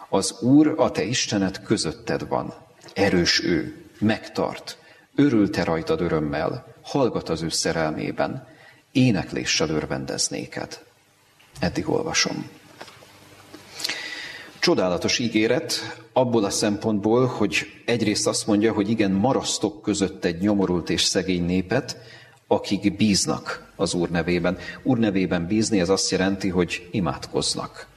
Az 0.09 0.41
Úr, 0.41 0.73
a 0.77 0.91
te 0.91 1.03
Istened 1.03 1.61
közötted 1.61 2.27
van, 2.27 2.53
erős 2.93 3.43
ő, 3.43 3.85
megtart, 3.99 4.77
örül 5.15 5.49
te 5.49 5.63
rajtad 5.63 6.01
örömmel, 6.01 6.75
hallgat 6.81 7.29
az 7.29 7.41
ő 7.41 7.49
szerelmében, 7.49 8.47
énekléssel 8.91 9.69
örvendeznéked. 9.69 10.83
Eddig 11.59 11.89
olvasom. 11.89 12.49
Csodálatos 14.67 15.19
ígéret 15.19 15.73
abból 16.13 16.43
a 16.43 16.49
szempontból, 16.49 17.25
hogy 17.25 17.65
egyrészt 17.85 18.27
azt 18.27 18.47
mondja, 18.47 18.73
hogy 18.73 18.89
igen, 18.89 19.11
marasztok 19.11 19.81
között 19.81 20.25
egy 20.25 20.39
nyomorult 20.39 20.89
és 20.89 21.01
szegény 21.01 21.45
népet, 21.45 21.97
akik 22.47 22.95
bíznak 22.95 23.71
az 23.75 23.93
Úr 23.93 24.09
nevében. 24.09 24.57
Úr 24.83 24.97
nevében 24.97 25.47
bízni, 25.47 25.79
ez 25.79 25.89
azt 25.89 26.11
jelenti, 26.11 26.49
hogy 26.49 26.87
imádkoznak 26.91 27.87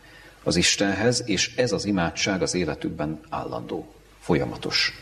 az 0.42 0.56
Istenhez, 0.56 1.22
és 1.26 1.54
ez 1.56 1.72
az 1.72 1.84
imádság 1.84 2.42
az 2.42 2.54
életükben 2.54 3.20
állandó, 3.28 3.92
folyamatos. 4.20 4.92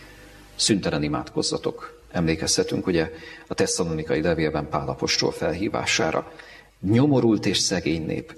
Szüntelen 0.57 1.03
imádkozzatok. 1.03 2.03
Emlékezhetünk 2.11 2.87
ugye 2.87 3.11
a 3.47 3.55
tesszalonikai 3.55 4.23
levélben 4.23 4.69
Pálapostól 4.69 5.33
felhívására. 5.33 6.33
Nyomorult 6.81 7.47
és 7.47 7.59
szegény 7.59 8.07
nép 8.07 8.37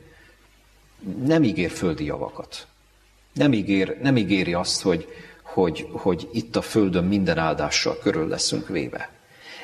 nem 1.24 1.42
ígér 1.42 1.70
földi 1.70 2.04
javakat. 2.04 2.68
Nem, 3.32 3.52
ígér, 3.52 3.98
nem 4.02 4.16
ígéri 4.16 4.52
azt, 4.52 4.82
hogy, 4.82 5.08
hogy, 5.42 5.88
hogy 5.92 6.28
itt 6.32 6.56
a 6.56 6.62
Földön 6.62 7.04
minden 7.04 7.38
áldással 7.38 7.98
körül 7.98 8.28
leszünk 8.28 8.68
véve. 8.68 9.10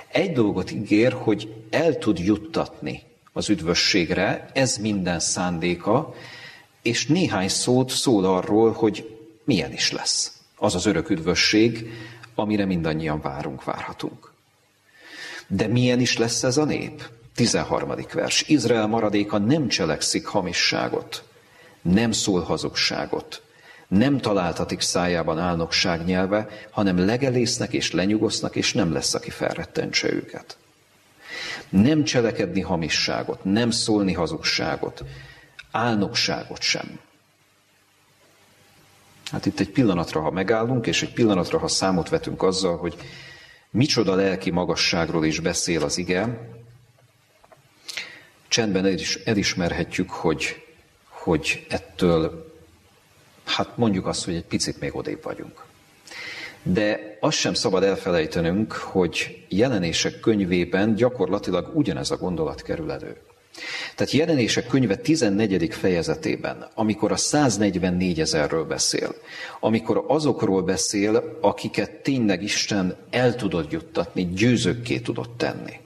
Egy 0.09 0.33
dolgot 0.33 0.70
ígér, 0.70 1.12
hogy 1.12 1.55
el 1.70 1.98
tud 1.98 2.18
juttatni 2.18 3.02
az 3.33 3.48
üdvösségre, 3.48 4.50
ez 4.52 4.76
minden 4.76 5.20
szándéka, 5.20 6.14
és 6.83 7.07
néhány 7.07 7.48
szót 7.48 7.90
szól 7.90 8.24
arról, 8.24 8.72
hogy 8.72 9.18
milyen 9.44 9.72
is 9.72 9.92
lesz 9.92 10.37
az 10.57 10.74
az 10.74 10.87
örök 10.87 11.11
üdvösség, 11.11 11.90
amire 12.35 12.64
mindannyian 12.64 13.20
várunk, 13.20 13.64
várhatunk. 13.64 14.33
De 15.46 15.66
milyen 15.66 16.00
is 16.00 16.16
lesz 16.16 16.42
ez 16.42 16.57
a 16.57 16.64
nép? 16.64 17.09
13. 17.35 17.94
vers. 18.12 18.42
Izrael 18.48 18.87
maradéka 18.87 19.38
nem 19.38 19.68
cselekszik 19.68 20.26
hamisságot, 20.26 21.24
nem 21.83 22.12
szól 22.12 22.40
hazugságot, 22.40 23.42
nem 23.88 24.18
találtatik 24.18 24.81
szájában 24.81 25.38
álnokság 25.38 26.05
nyelve, 26.05 26.49
hanem 26.70 26.99
legelésznek 26.99 27.72
és 27.72 27.92
lenyugosznak, 27.92 28.57
és 28.57 28.72
nem 28.72 28.92
lesz, 28.92 29.14
aki 29.14 29.31
felrettentse 29.31 30.12
őket. 30.12 30.57
Nem 31.68 32.05
cselekedni 32.05 32.61
hamisságot, 32.61 33.44
nem 33.44 33.70
szólni 33.70 34.12
hazugságot, 34.12 35.05
álnokságot 35.70 36.61
sem. 36.61 36.99
Hát 39.31 39.46
itt 39.46 39.61
egy 39.61 39.70
pillanatra, 39.70 40.20
ha 40.20 40.31
megállunk, 40.31 40.87
és 40.87 41.03
egy 41.03 41.12
pillanatra, 41.12 41.59
ha 41.59 41.68
számot 41.68 42.09
vetünk 42.09 42.42
azzal, 42.42 42.77
hogy 42.77 42.96
micsoda 43.70 44.14
lelki 44.14 44.51
magasságról 44.51 45.25
is 45.25 45.40
beszél 45.40 45.83
az 45.83 45.99
ige, 45.99 46.51
csendben 48.49 48.99
elismerhetjük, 49.25 50.11
hogy, 50.11 50.64
hogy 51.09 51.66
ettől 51.68 52.45
hát 53.46 53.76
mondjuk 53.76 54.06
azt, 54.06 54.24
hogy 54.24 54.35
egy 54.35 54.44
picit 54.44 54.80
még 54.80 54.96
odébb 54.96 55.22
vagyunk. 55.22 55.64
De 56.62 57.16
azt 57.20 57.38
sem 57.38 57.54
szabad 57.54 57.82
elfelejtenünk, 57.82 58.72
hogy 58.72 59.44
jelenések 59.48 60.20
könyvében 60.20 60.94
gyakorlatilag 60.94 61.70
ugyanez 61.74 62.11
a 62.11 62.16
gondolat 62.16 62.62
kerül 62.62 62.90
elő. 62.92 63.16
Tehát 63.94 64.12
jelenések 64.12 64.66
könyve 64.66 64.96
14. 64.96 65.74
fejezetében, 65.74 66.68
amikor 66.74 67.12
a 67.12 67.16
144 67.16 68.20
ezerről 68.20 68.64
beszél, 68.64 69.14
amikor 69.61 70.04
azokról 70.09 70.62
beszél, 70.62 71.38
akiket 71.40 71.90
tényleg 71.90 72.42
Isten 72.42 72.96
el 73.11 73.35
tudott 73.35 73.72
juttatni, 73.72 74.26
győzőkké 74.26 74.98
tudott 74.98 75.38
tenni. 75.38 75.80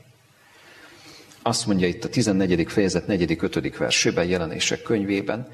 Azt 1.43 1.67
mondja 1.67 1.87
itt 1.87 2.05
a 2.05 2.09
14. 2.09 2.73
fejezet 2.73 3.07
4. 3.07 3.39
5. 3.41 3.77
versében, 3.77 4.25
jelenések 4.25 4.83
könyvében, 4.83 5.49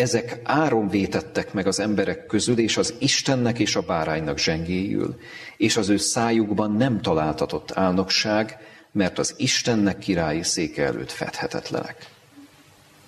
ezek 0.00 0.40
áron 0.44 0.88
vétettek 0.88 1.52
meg 1.52 1.66
az 1.66 1.80
emberek 1.80 2.26
közül, 2.26 2.58
és 2.58 2.76
az 2.76 2.94
Istennek 2.98 3.58
és 3.58 3.76
a 3.76 3.80
báránynak 3.80 4.38
zsengéjül, 4.38 5.18
és 5.56 5.76
az 5.76 5.88
ő 5.88 5.96
szájukban 5.96 6.72
nem 6.72 7.00
találtatott 7.00 7.70
álnokság, 7.72 8.58
mert 8.92 9.18
az 9.18 9.34
Istennek 9.36 9.98
királyi 9.98 10.42
széke 10.42 10.84
előtt 10.84 11.10
fedhetetlenek. 11.10 12.08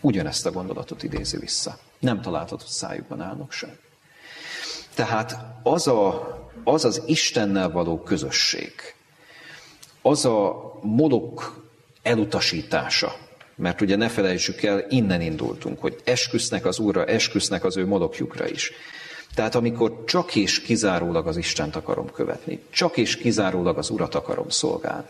Ugyanezt 0.01 0.47
a 0.47 0.51
gondolatot 0.51 1.03
idézi 1.03 1.37
vissza. 1.37 1.79
Nem 1.99 2.21
találtatott 2.21 2.69
szájukban 2.69 3.21
álnokság. 3.21 3.79
Tehát 4.95 5.37
az, 5.63 5.87
a, 5.87 6.31
az 6.65 6.85
az 6.85 7.03
Istennel 7.07 7.71
való 7.71 8.03
közösség, 8.03 8.73
az 10.03 10.25
a 10.25 10.73
molok 10.83 11.67
elutasítása, 12.03 13.17
mert 13.63 13.81
ugye 13.81 13.97
ne 13.97 14.09
felejtsük 14.09 14.63
el, 14.63 14.85
innen 14.89 15.21
indultunk, 15.21 15.81
hogy 15.81 16.01
esküsznek 16.05 16.67
az 16.67 16.79
Úrra, 16.79 17.05
esküsznek 17.05 17.65
az 17.65 17.77
ő 17.77 17.87
molokjukra 17.87 18.49
is. 18.49 18.73
Tehát 19.35 19.55
amikor 19.55 20.05
csak 20.07 20.35
és 20.35 20.61
kizárólag 20.61 21.27
az 21.27 21.37
Istent 21.37 21.77
akarom 21.77 22.11
követni, 22.11 22.61
csak 22.71 22.97
és 22.97 23.17
kizárólag 23.17 23.79
az 23.79 23.91
Urat 23.91 24.15
akarom 24.15 24.49
szolgálni. 24.49 25.07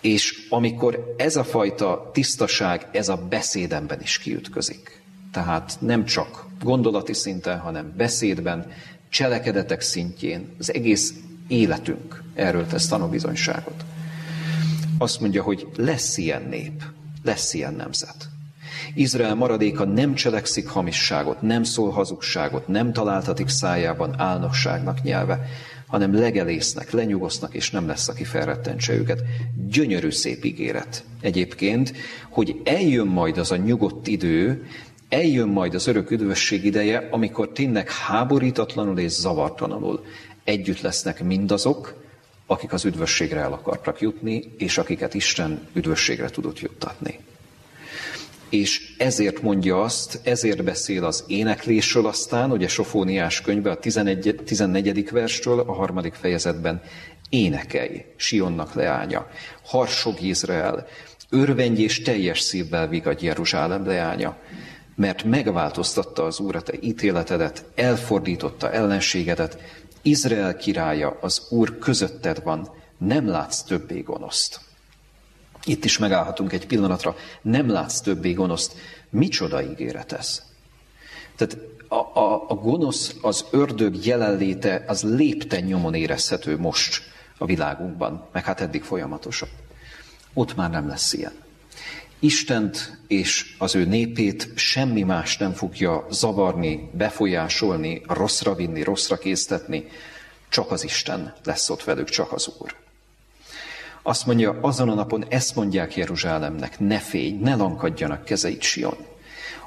És 0.00 0.46
amikor 0.48 1.14
ez 1.16 1.36
a 1.36 1.44
fajta 1.44 2.10
tisztaság, 2.12 2.88
ez 2.92 3.08
a 3.08 3.16
beszédemben 3.16 4.00
is 4.00 4.18
kiütközik. 4.18 5.02
Tehát 5.32 5.76
nem 5.80 6.04
csak 6.04 6.46
gondolati 6.62 7.12
szinten, 7.12 7.58
hanem 7.58 7.92
beszédben, 7.96 8.72
cselekedetek 9.08 9.80
szintjén, 9.80 10.54
az 10.58 10.72
egész 10.74 11.14
életünk 11.48 12.22
erről 12.34 12.66
tesz 12.66 12.88
tanúbizonyságot. 12.88 13.84
Azt 14.98 15.20
mondja, 15.20 15.42
hogy 15.42 15.66
lesz 15.76 16.16
ilyen 16.16 16.42
nép, 16.42 16.82
lesz 17.24 17.54
ilyen 17.54 17.74
nemzet. 17.74 18.28
Izrael 18.94 19.34
maradéka 19.34 19.84
nem 19.84 20.14
cselekszik 20.14 20.68
hamisságot, 20.68 21.42
nem 21.42 21.62
szól 21.62 21.90
hazugságot, 21.90 22.68
nem 22.68 22.92
találtatik 22.92 23.48
szájában 23.48 24.20
álnokságnak 24.20 25.02
nyelve, 25.02 25.46
hanem 25.86 26.14
legelésznek, 26.14 26.90
lenyugosznak, 26.90 27.54
és 27.54 27.70
nem 27.70 27.86
lesz, 27.86 28.08
aki 28.08 28.24
felrettentse 28.24 28.92
őket. 28.92 29.22
Gyönyörű 29.68 30.10
szép 30.10 30.44
ígéret 30.44 31.04
egyébként, 31.20 31.92
hogy 32.28 32.60
eljön 32.64 33.06
majd 33.06 33.38
az 33.38 33.50
a 33.50 33.56
nyugodt 33.56 34.06
idő, 34.06 34.66
eljön 35.08 35.48
majd 35.48 35.74
az 35.74 35.86
örök 35.86 36.10
üdvösség 36.10 36.64
ideje, 36.64 37.08
amikor 37.10 37.48
tényleg 37.48 37.90
háborítatlanul 37.90 38.98
és 38.98 39.12
zavartalanul 39.12 40.04
együtt 40.44 40.80
lesznek 40.80 41.24
mindazok, 41.24 42.03
akik 42.46 42.72
az 42.72 42.84
üdvösségre 42.84 43.40
el 43.40 43.52
akartak 43.52 44.00
jutni, 44.00 44.52
és 44.58 44.78
akiket 44.78 45.14
Isten 45.14 45.68
üdvösségre 45.72 46.28
tudott 46.28 46.60
juttatni. 46.60 47.18
És 48.48 48.94
ezért 48.98 49.42
mondja 49.42 49.82
azt, 49.82 50.20
ezért 50.22 50.64
beszél 50.64 51.04
az 51.04 51.24
éneklésről 51.26 52.06
aztán, 52.06 52.50
ugye 52.50 52.68
Sofóniás 52.68 53.40
könyve 53.40 53.70
a 53.70 53.78
11, 53.78 54.40
14. 54.44 55.10
verstől, 55.10 55.60
a 55.60 55.72
harmadik 55.72 56.14
fejezetben 56.14 56.82
énekelj, 57.28 58.04
Sionnak 58.16 58.74
leánya, 58.74 59.30
harsog 59.64 60.20
Izrael, 60.20 60.86
örvendj 61.30 61.82
és 61.82 62.02
teljes 62.02 62.40
szívvel 62.40 62.88
vigadj 62.88 63.26
Jeruzsálem 63.26 63.86
leánya, 63.86 64.36
mert 64.96 65.24
megváltoztatta 65.24 66.24
az 66.24 66.40
Úr 66.40 66.56
a 66.56 66.62
te 66.62 66.72
ítéletedet, 66.80 67.64
elfordította 67.74 68.72
ellenségedet, 68.72 69.58
Izrael 70.04 70.56
királya, 70.56 71.18
az 71.20 71.46
Úr 71.48 71.78
közötted 71.78 72.42
van, 72.42 72.70
nem 72.98 73.28
látsz 73.28 73.62
többé 73.62 74.00
gonoszt. 74.00 74.60
Itt 75.64 75.84
is 75.84 75.98
megállhatunk 75.98 76.52
egy 76.52 76.66
pillanatra, 76.66 77.16
nem 77.42 77.68
látsz 77.68 78.00
többé 78.00 78.32
gonoszt. 78.32 78.74
Micsoda 79.10 79.62
ígéret 79.62 80.12
ez? 80.12 80.42
Tehát 81.36 81.58
a, 81.88 81.94
a, 81.94 82.44
a 82.48 82.54
gonosz, 82.54 83.14
az 83.22 83.44
ördög 83.50 84.06
jelenléte, 84.06 84.84
az 84.86 85.02
lépten 85.02 85.64
nyomon 85.64 85.94
érezhető 85.94 86.58
most 86.58 87.02
a 87.38 87.46
világunkban, 87.46 88.28
meg 88.32 88.44
hát 88.44 88.60
eddig 88.60 88.82
folyamatosan. 88.82 89.48
Ott 90.34 90.56
már 90.56 90.70
nem 90.70 90.88
lesz 90.88 91.12
ilyen. 91.12 91.43
Istent 92.24 92.98
és 93.06 93.54
az 93.58 93.74
ő 93.74 93.84
népét 93.84 94.48
semmi 94.54 95.02
más 95.02 95.36
nem 95.36 95.52
fogja 95.52 96.06
zavarni, 96.10 96.90
befolyásolni, 96.92 98.02
rosszra 98.06 98.54
vinni, 98.54 98.82
rosszra 98.82 99.16
késztetni, 99.18 99.88
csak 100.48 100.70
az 100.70 100.84
Isten 100.84 101.34
lesz 101.44 101.70
ott 101.70 101.84
velük, 101.84 102.08
csak 102.08 102.32
az 102.32 102.50
Úr. 102.58 102.74
Azt 104.02 104.26
mondja, 104.26 104.58
azon 104.60 104.88
a 104.88 104.94
napon 104.94 105.24
ezt 105.28 105.54
mondják 105.54 105.96
Jeruzsálemnek, 105.96 106.78
ne 106.78 106.98
félj, 106.98 107.30
ne 107.30 107.54
lankadjanak 107.54 108.24
kezeit 108.24 108.62
Sion. 108.62 108.96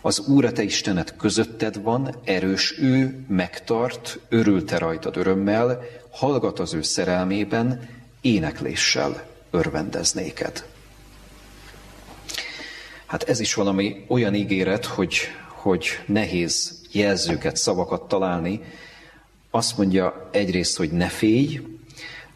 Az 0.01 0.19
Úr 0.19 0.45
a 0.45 0.51
te 0.51 0.63
Istenet 0.63 1.15
közötted 1.15 1.81
van, 1.81 2.15
erős 2.23 2.79
ő, 2.79 3.25
megtart, 3.27 4.19
örül 4.29 4.65
te 4.65 4.77
rajtad 4.77 5.17
örömmel, 5.17 5.81
hallgat 6.11 6.59
az 6.59 6.73
ő 6.73 6.81
szerelmében, 6.81 7.89
énekléssel 8.21 9.27
örvendeznéked. 9.51 10.65
Hát 13.07 13.23
ez 13.23 13.39
is 13.39 13.53
valami 13.53 14.05
olyan 14.07 14.35
ígéret, 14.35 14.85
hogy, 14.85 15.17
hogy 15.49 15.87
nehéz 16.05 16.81
jelzőket, 16.91 17.57
szavakat 17.57 18.07
találni. 18.07 18.61
Azt 19.51 19.77
mondja 19.77 20.29
egyrészt, 20.31 20.77
hogy 20.77 20.91
ne 20.91 21.07
félj, 21.07 21.61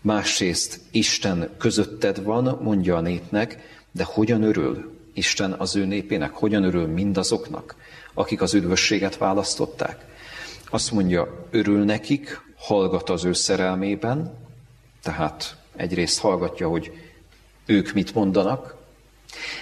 másrészt 0.02 0.80
Isten 0.92 1.50
közötted 1.58 2.24
van, 2.24 2.60
mondja 2.62 2.96
a 2.96 3.02
népnek, 3.02 3.58
de 3.92 4.04
hogyan 4.04 4.44
örül 4.44 5.00
Isten 5.14 5.52
az 5.52 5.76
ő 5.76 5.86
népének, 5.86 6.32
hogyan 6.32 6.64
örül 6.64 6.88
mindazoknak, 6.88 7.76
akik 8.14 8.42
az 8.42 8.54
üdvösséget 8.54 9.18
választották. 9.18 10.06
Azt 10.70 10.92
mondja, 10.92 11.48
örül 11.50 11.84
nekik, 11.84 12.42
hallgat 12.58 13.10
az 13.10 13.26
ő 13.26 13.34
szerelmében, 13.34 14.38
tehát 15.04 15.56
egyrészt 15.76 16.20
hallgatja, 16.20 16.70
hogy 16.70 16.92
ők 17.66 17.94
mit 17.94 18.14
mondanak, 18.14 18.81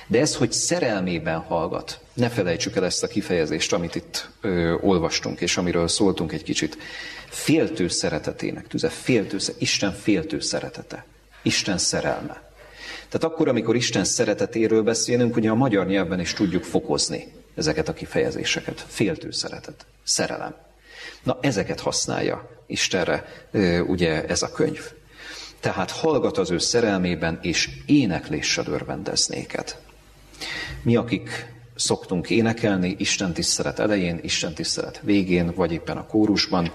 de 0.07 0.19
ez, 0.19 0.35
hogy 0.35 0.51
szerelmében 0.51 1.39
hallgat, 1.39 1.99
ne 2.13 2.29
felejtsük 2.29 2.75
el 2.75 2.85
ezt 2.85 3.03
a 3.03 3.07
kifejezést, 3.07 3.73
amit 3.73 3.95
itt 3.95 4.29
ö, 4.41 4.73
olvastunk, 4.81 5.41
és 5.41 5.57
amiről 5.57 5.87
szóltunk 5.87 6.31
egy 6.31 6.43
kicsit. 6.43 6.77
Féltő 7.29 7.87
szeretetének 7.87 8.67
tüze, 8.67 8.89
féltő, 8.89 9.37
Isten 9.57 9.93
féltő 9.93 10.39
szeretete, 10.39 11.05
Isten 11.41 11.77
szerelme. 11.77 12.47
Tehát 13.09 13.23
akkor, 13.23 13.47
amikor 13.47 13.75
Isten 13.75 14.03
szeretetéről 14.03 14.83
beszélünk, 14.83 15.35
ugye 15.35 15.49
a 15.49 15.55
magyar 15.55 15.87
nyelvben 15.87 16.19
is 16.19 16.33
tudjuk 16.33 16.63
fokozni 16.63 17.33
ezeket 17.55 17.89
a 17.89 17.93
kifejezéseket. 17.93 18.85
Féltő 18.87 19.31
szeretet, 19.31 19.85
szerelem. 20.03 20.55
Na, 21.23 21.37
ezeket 21.41 21.79
használja 21.79 22.49
Istenre 22.67 23.25
ugye 23.87 24.25
ez 24.25 24.41
a 24.41 24.51
könyv. 24.51 24.91
Tehát 25.59 25.91
hallgat 25.91 26.37
az 26.37 26.51
ő 26.51 26.57
szerelmében, 26.57 27.39
és 27.41 27.69
énekléssel 27.85 28.65
örvendeznéket. 28.67 29.81
Mi, 30.81 30.95
akik 30.95 31.53
szoktunk 31.75 32.29
énekelni 32.29 32.95
Isten 32.97 33.33
tisztelet 33.33 33.79
elején, 33.79 34.19
Isten 34.21 34.53
tisztelet 34.53 34.99
végén, 35.03 35.53
vagy 35.55 35.71
éppen 35.71 35.97
a 35.97 36.05
kórusban, 36.05 36.71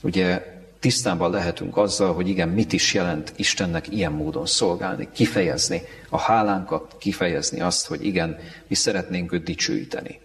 ugye 0.00 0.58
tisztában 0.80 1.30
lehetünk 1.30 1.76
azzal, 1.76 2.14
hogy 2.14 2.28
igen, 2.28 2.48
mit 2.48 2.72
is 2.72 2.94
jelent 2.94 3.32
Istennek 3.36 3.92
ilyen 3.92 4.12
módon 4.12 4.46
szolgálni, 4.46 5.08
kifejezni 5.12 5.82
a 6.08 6.18
hálánkat, 6.18 6.96
kifejezni 6.98 7.60
azt, 7.60 7.86
hogy 7.86 8.04
igen, 8.04 8.38
mi 8.66 8.74
szeretnénk 8.74 9.32
őt 9.32 9.44
dicsőíteni. 9.44 10.20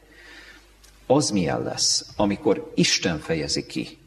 Az 1.08 1.30
milyen 1.30 1.64
lesz, 1.64 2.06
amikor 2.16 2.72
Isten 2.76 3.20
fejezi 3.20 3.66
ki 3.66 3.98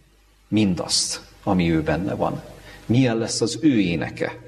mindazt, 0.49 1.21
ami 1.43 1.73
ő 1.73 1.83
benne 1.83 2.15
van, 2.15 2.43
milyen 2.89 3.17
lesz 3.17 3.41
az 3.41 3.59
ő 3.61 3.81
éneke? 3.81 4.39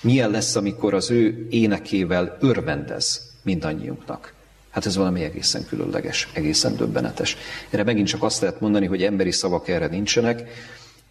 Milyen 0.00 0.30
lesz, 0.30 0.56
amikor 0.56 0.94
az 0.94 1.10
ő 1.10 1.46
énekével 1.50 2.36
örvendez 2.40 3.32
mindannyiunknak? 3.42 4.34
Hát 4.70 4.86
ez 4.86 4.96
valami 4.96 5.22
egészen 5.22 5.66
különleges, 5.66 6.28
egészen 6.32 6.76
döbbenetes. 6.76 7.36
Erre 7.70 7.82
megint 7.82 8.08
csak 8.08 8.22
azt 8.22 8.40
lehet 8.40 8.60
mondani, 8.60 8.86
hogy 8.86 9.02
emberi 9.02 9.30
szavak 9.30 9.68
erre 9.68 9.86
nincsenek. 9.86 10.48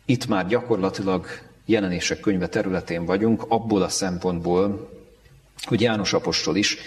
Itt 0.05 0.27
már 0.27 0.47
gyakorlatilag 0.47 1.27
jelenések 1.65 2.19
könyve 2.19 2.47
területén 2.47 3.05
vagyunk, 3.05 3.45
abból 3.47 3.81
a 3.81 3.89
szempontból, 3.89 4.89
hogy 5.61 5.81
János 5.81 6.13
apostol 6.13 6.55
is 6.55 6.77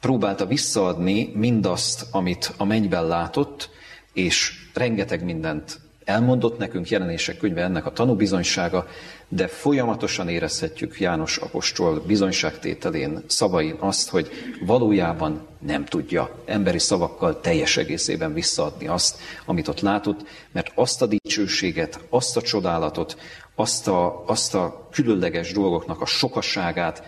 próbálta 0.00 0.46
visszaadni 0.46 1.32
mindazt, 1.34 2.06
amit 2.10 2.52
a 2.56 2.64
mennyben 2.64 3.06
látott, 3.06 3.70
és 4.12 4.52
rengeteg 4.74 5.24
mindent 5.24 5.80
elmondott 6.04 6.58
nekünk 6.58 6.88
jelenések 6.88 7.36
könyve 7.36 7.62
ennek 7.62 7.86
a 7.86 7.92
tanúbizonysága, 7.92 8.86
de 9.32 9.48
folyamatosan 9.48 10.28
érezhetjük 10.28 11.00
János 11.00 11.36
apostol 11.36 12.00
bizonyságtételén, 12.06 13.24
szavain 13.26 13.76
azt, 13.78 14.08
hogy 14.08 14.30
valójában 14.66 15.46
nem 15.58 15.84
tudja 15.84 16.42
emberi 16.44 16.78
szavakkal 16.78 17.40
teljes 17.40 17.76
egészében 17.76 18.32
visszaadni 18.32 18.86
azt, 18.86 19.18
amit 19.44 19.68
ott 19.68 19.80
látott, 19.80 20.26
mert 20.52 20.72
azt 20.74 21.02
a 21.02 21.06
dicsőséget, 21.06 22.00
azt 22.08 22.36
a 22.36 22.42
csodálatot, 22.42 23.16
azt 23.54 23.88
a, 23.88 24.24
azt 24.26 24.54
a 24.54 24.88
különleges 24.92 25.52
dolgoknak 25.52 26.00
a 26.00 26.06
sokasságát, 26.06 27.02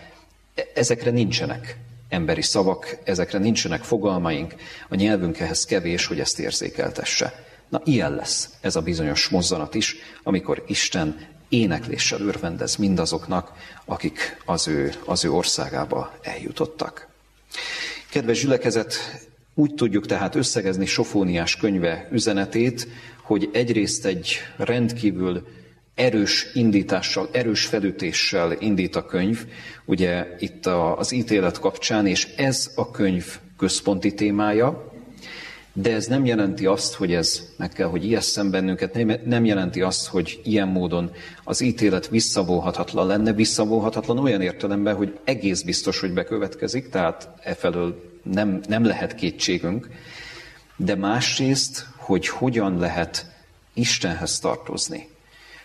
ezekre 0.73 1.11
nincsenek 1.11 1.77
emberi 2.09 2.41
szavak, 2.41 2.97
ezekre 3.03 3.39
nincsenek 3.39 3.83
fogalmaink, 3.83 4.55
a 4.89 4.95
nyelvünk 4.95 5.39
ehhez 5.39 5.65
kevés, 5.65 6.05
hogy 6.05 6.19
ezt 6.19 6.39
érzékeltesse. 6.39 7.45
Na, 7.69 7.81
ilyen 7.83 8.15
lesz 8.15 8.49
ez 8.61 8.75
a 8.75 8.81
bizonyos 8.81 9.29
mozzanat 9.29 9.75
is, 9.75 9.95
amikor 10.23 10.63
Isten 10.67 11.32
énekléssel 11.53 12.21
örvendez 12.21 12.75
mindazoknak, 12.75 13.51
akik 13.85 14.37
az 14.45 14.67
ő, 14.67 14.91
az 15.05 15.25
ő 15.25 15.31
országába 15.31 16.13
eljutottak. 16.21 17.07
Kedves 18.09 18.41
gyülekezet, 18.41 18.95
úgy 19.53 19.73
tudjuk 19.73 20.05
tehát 20.05 20.35
összegezni 20.35 20.85
Sofóniás 20.85 21.55
könyve 21.55 22.07
üzenetét, 22.11 22.87
hogy 23.21 23.49
egyrészt 23.53 24.05
egy 24.05 24.37
rendkívül 24.57 25.47
erős 25.95 26.47
indítással, 26.53 27.29
erős 27.31 27.65
felütéssel 27.65 28.51
indít 28.59 28.95
a 28.95 29.05
könyv, 29.05 29.45
ugye 29.85 30.25
itt 30.39 30.65
az 30.65 31.11
ítélet 31.11 31.59
kapcsán, 31.59 32.07
és 32.07 32.27
ez 32.35 32.71
a 32.75 32.91
könyv 32.91 33.37
központi 33.57 34.13
témája, 34.13 34.92
de 35.73 35.93
ez 35.93 36.05
nem 36.05 36.25
jelenti 36.25 36.65
azt, 36.65 36.93
hogy 36.93 37.13
ez 37.13 37.41
meg 37.57 37.69
kell, 37.69 37.87
hogy 37.87 38.05
ijesszem 38.05 38.51
bennünket, 38.51 39.25
nem 39.25 39.45
jelenti 39.45 39.81
azt, 39.81 40.07
hogy 40.07 40.39
ilyen 40.43 40.67
módon 40.67 41.11
az 41.43 41.61
ítélet 41.61 42.07
visszavóhatatlan 42.07 43.07
lenne, 43.07 43.33
visszavóhatatlan 43.33 44.17
olyan 44.17 44.41
értelemben, 44.41 44.95
hogy 44.95 45.19
egész 45.23 45.61
biztos, 45.61 45.99
hogy 45.99 46.13
bekövetkezik, 46.13 46.89
tehát 46.89 47.29
e 47.43 47.53
felől 47.53 48.19
nem, 48.23 48.61
nem 48.67 48.85
lehet 48.85 49.15
kétségünk, 49.15 49.89
de 50.75 50.95
másrészt, 50.95 51.87
hogy 51.95 52.27
hogyan 52.27 52.77
lehet 52.77 53.25
Istenhez 53.73 54.39
tartozni, 54.39 55.07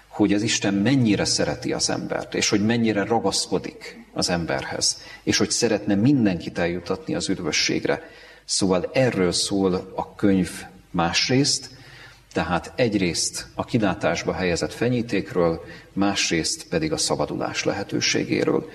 hogy 0.07 0.33
az 0.33 0.43
Isten 0.43 0.75
mennyire 0.75 1.25
szereti 1.25 1.73
az 1.73 1.91
embert, 1.91 2.35
és 2.35 2.49
hogy 2.49 2.65
mennyire 2.65 3.05
ragaszkodik 3.05 4.05
az 4.13 4.31
emberhez, 4.31 5.01
és 5.23 5.39
hogy 5.39 5.51
szeretne 5.51 5.95
mindenkit 5.95 6.59
eljutatni 6.59 7.15
az 7.15 7.29
üdvösségre. 7.29 8.03
Szóval 8.49 8.91
erről 8.93 9.33
szól 9.33 9.93
a 9.95 10.15
könyv 10.15 10.51
másrészt, 10.91 11.71
Tehát 12.33 12.73
egyrészt 12.77 13.47
a 13.55 13.65
kilátásba 13.65 14.33
helyezett 14.33 14.73
fenyítékről, 14.73 15.65
másrészt 15.93 16.69
pedig 16.69 16.93
a 16.93 16.97
szabadulás 16.97 17.65
lehetőségéről. 17.65 18.71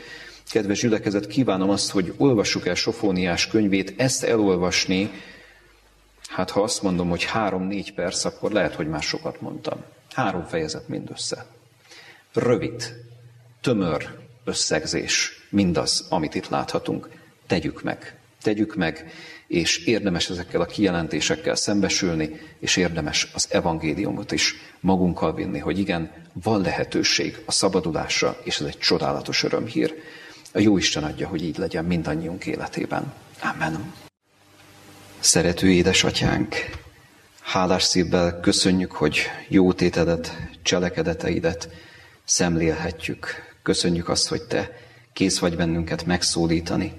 Kedves 0.49 0.79
gyülekezet, 0.79 1.27
kívánom 1.27 1.69
azt, 1.69 1.91
hogy 1.91 2.13
olvassuk 2.17 2.67
el 2.67 2.75
Sofóniás 2.75 3.47
könyvét, 3.47 3.93
ezt 3.97 4.23
elolvasni, 4.23 5.11
hát 6.27 6.49
ha 6.49 6.61
azt 6.61 6.81
mondom, 6.81 7.09
hogy 7.09 7.23
három-négy 7.23 7.93
perc, 7.93 8.25
akkor 8.25 8.51
lehet, 8.51 8.75
hogy 8.75 8.87
már 8.87 9.01
sokat 9.01 9.41
mondtam. 9.41 9.83
Három 10.13 10.45
fejezet 10.45 10.87
mindössze. 10.87 11.45
Rövid, 12.33 12.95
tömör 13.61 14.17
összegzés, 14.43 15.31
mindaz, 15.49 16.05
amit 16.09 16.35
itt 16.35 16.47
láthatunk. 16.49 17.09
Tegyük 17.47 17.83
meg, 17.83 18.17
tegyük 18.41 18.75
meg, 18.75 19.11
és 19.53 19.77
érdemes 19.77 20.29
ezekkel 20.29 20.61
a 20.61 20.65
kijelentésekkel 20.65 21.55
szembesülni, 21.55 22.39
és 22.59 22.75
érdemes 22.75 23.31
az 23.33 23.47
evangéliumot 23.49 24.31
is 24.31 24.55
magunkkal 24.79 25.33
vinni, 25.33 25.59
hogy 25.59 25.79
igen, 25.79 26.11
van 26.33 26.61
lehetőség 26.61 27.41
a 27.45 27.51
szabadulásra, 27.51 28.37
és 28.43 28.59
ez 28.59 28.67
egy 28.67 28.77
csodálatos 28.77 29.43
örömhír. 29.43 29.93
A 30.53 30.59
jó 30.59 30.77
Isten 30.77 31.03
adja, 31.03 31.27
hogy 31.27 31.43
így 31.43 31.57
legyen 31.57 31.85
mindannyiunk 31.85 32.45
életében. 32.45 33.13
Amen. 33.53 33.93
Szerető 35.19 35.71
édesatyánk, 35.71 36.55
hálás 37.41 37.83
szívvel 37.83 38.39
köszönjük, 38.39 38.91
hogy 38.91 39.19
jó 39.47 39.73
tétedet, 39.73 40.37
cselekedeteidet 40.61 41.69
szemlélhetjük. 42.23 43.27
Köszönjük 43.63 44.09
azt, 44.09 44.27
hogy 44.27 44.41
Te 44.41 44.77
kész 45.13 45.39
vagy 45.39 45.55
bennünket 45.55 46.05
megszólítani, 46.05 46.93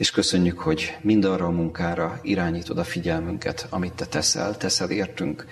és 0.00 0.10
köszönjük, 0.10 0.58
hogy 0.58 0.96
mindarra 1.00 1.46
a 1.46 1.50
munkára 1.50 2.18
irányítod 2.22 2.78
a 2.78 2.84
figyelmünket, 2.84 3.66
amit 3.70 3.92
Te 3.92 4.06
teszel, 4.06 4.56
teszel 4.56 4.90
értünk, 4.90 5.46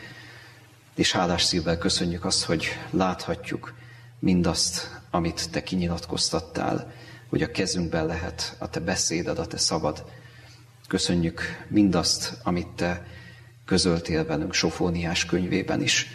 és 0.95 1.13
hálás 1.13 1.43
szívvel 1.43 1.79
köszönjük 1.79 2.25
azt, 2.25 2.45
hogy 2.45 2.67
láthatjuk 2.91 3.75
mindazt, 4.19 5.01
amit 5.11 5.51
Te 5.51 5.63
kinyilatkoztattál, 5.63 6.93
hogy 7.29 7.43
a 7.43 7.51
kezünkben 7.51 8.07
lehet 8.07 8.57
a 8.59 8.71
Te 8.71 8.81
beszéded, 8.81 9.39
a 9.39 9.47
Te 9.47 9.57
szabad. 9.57 10.05
Köszönjük 10.87 11.43
mindazt, 11.69 12.33
amit 12.43 12.69
Te 12.69 13.07
közöltél 13.65 14.27
velünk 14.27 14.55
Sofóniás 14.55 15.25
könyvében 15.25 15.83
is, 15.83 16.07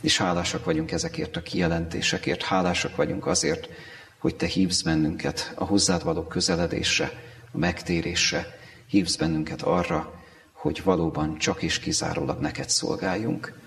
és 0.00 0.18
hálásak 0.18 0.64
vagyunk 0.64 0.92
ezekért 0.92 1.36
a 1.36 1.42
kijelentésekért, 1.42 2.42
hálásak 2.42 2.96
vagyunk 2.96 3.26
azért, 3.26 3.68
hogy 4.18 4.36
Te 4.36 4.46
hívsz 4.46 4.82
bennünket 4.82 5.52
a 5.54 5.64
hozzád 5.64 6.04
való 6.04 6.22
közeledésre, 6.22 7.25
a 7.56 7.58
megtérésre, 7.58 8.58
hívsz 8.86 9.16
bennünket 9.16 9.62
arra, 9.62 10.22
hogy 10.52 10.82
valóban 10.84 11.38
csak 11.38 11.62
és 11.62 11.78
kizárólag 11.78 12.40
neked 12.40 12.68
szolgáljunk. 12.68 13.58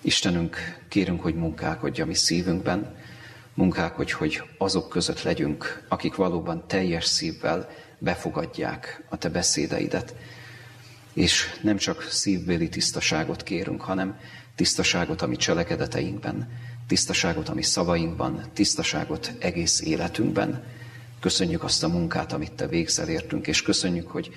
Istenünk, 0.00 0.56
kérünk, 0.88 1.20
hogy 1.20 1.34
munkálkodj 1.34 2.00
a 2.00 2.06
mi 2.06 2.14
szívünkben, 2.14 2.96
munkálkodj, 3.54 4.12
hogy 4.12 4.42
azok 4.58 4.88
között 4.88 5.22
legyünk, 5.22 5.86
akik 5.88 6.14
valóban 6.14 6.64
teljes 6.66 7.04
szívvel 7.04 7.68
befogadják 7.98 9.04
a 9.08 9.16
te 9.16 9.28
beszédeidet. 9.28 10.14
És 11.12 11.44
nem 11.62 11.76
csak 11.76 12.02
szívbéli 12.02 12.68
tisztaságot 12.68 13.42
kérünk, 13.42 13.80
hanem 13.80 14.18
tisztaságot 14.54 15.22
a 15.22 15.26
mi 15.26 15.36
cselekedeteinkben, 15.36 16.48
tisztaságot 16.86 17.48
a 17.48 17.54
mi 17.54 17.62
szavainkban, 17.62 18.44
tisztaságot 18.52 19.32
egész 19.38 19.80
életünkben. 19.80 20.64
Köszönjük 21.20 21.62
azt 21.62 21.82
a 21.82 21.88
munkát, 21.88 22.32
amit 22.32 22.52
Te 22.52 22.66
végzel 22.66 23.08
értünk, 23.08 23.46
és 23.46 23.62
köszönjük, 23.62 24.10
hogy 24.10 24.30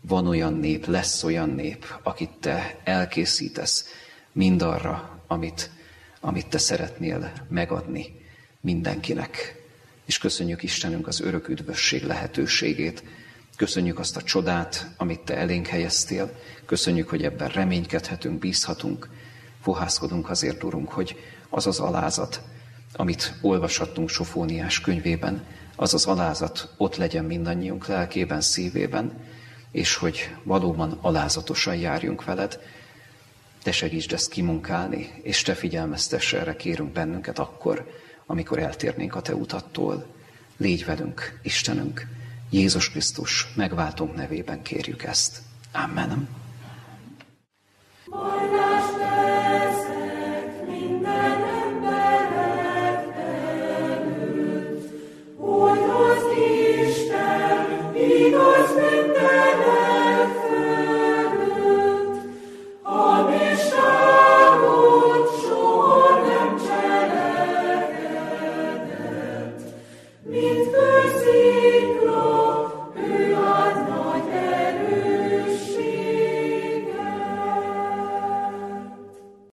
van 0.00 0.26
olyan 0.26 0.54
nép, 0.54 0.86
lesz 0.86 1.22
olyan 1.22 1.48
nép, 1.48 1.98
akit 2.02 2.30
Te 2.40 2.80
elkészítesz 2.84 3.88
mindarra, 4.32 5.22
amit, 5.26 5.70
amit 6.20 6.48
Te 6.48 6.58
szeretnél 6.58 7.32
megadni 7.48 8.20
mindenkinek. 8.60 9.62
És 10.04 10.18
köszönjük 10.18 10.62
Istenünk 10.62 11.06
az 11.06 11.20
örök 11.20 11.48
üdvösség 11.48 12.02
lehetőségét. 12.02 13.02
Köszönjük 13.56 13.98
azt 13.98 14.16
a 14.16 14.22
csodát, 14.22 14.90
amit 14.96 15.20
Te 15.20 15.36
elénk 15.36 15.66
helyeztél. 15.66 16.30
Köszönjük, 16.66 17.08
hogy 17.08 17.24
ebben 17.24 17.48
reménykedhetünk, 17.48 18.38
bízhatunk. 18.38 19.08
Fohászkodunk 19.62 20.30
azért, 20.30 20.64
Urunk, 20.64 20.88
hogy 20.88 21.16
az 21.48 21.66
az 21.66 21.78
alázat, 21.78 22.42
amit 22.92 23.34
olvashattunk 23.40 24.08
Sofóniás 24.08 24.80
könyvében, 24.80 25.44
az 25.80 25.94
az 25.94 26.06
alázat 26.06 26.68
ott 26.76 26.96
legyen 26.96 27.24
mindannyiunk 27.24 27.86
lelkében, 27.86 28.40
szívében, 28.40 29.12
és 29.70 29.94
hogy 29.94 30.34
valóban 30.42 30.98
alázatosan 31.00 31.76
járjunk 31.76 32.24
veled, 32.24 32.58
te 33.62 33.72
segítsd 33.72 34.12
ezt 34.12 34.30
kimunkálni, 34.30 35.20
és 35.22 35.42
te 35.42 35.54
figyelmeztess 35.54 36.32
erre 36.32 36.56
kérünk 36.56 36.92
bennünket 36.92 37.38
akkor, 37.38 37.90
amikor 38.26 38.58
eltérnénk 38.58 39.14
a 39.14 39.20
te 39.20 39.34
utattól. 39.34 40.06
Légy 40.56 40.84
velünk, 40.84 41.38
Istenünk, 41.42 42.06
Jézus 42.50 42.90
Krisztus 42.90 43.52
megváltunk 43.54 44.14
nevében 44.14 44.62
kérjük 44.62 45.02
ezt. 45.02 45.42
Amen. 45.72 46.28
Amen. 48.10 49.57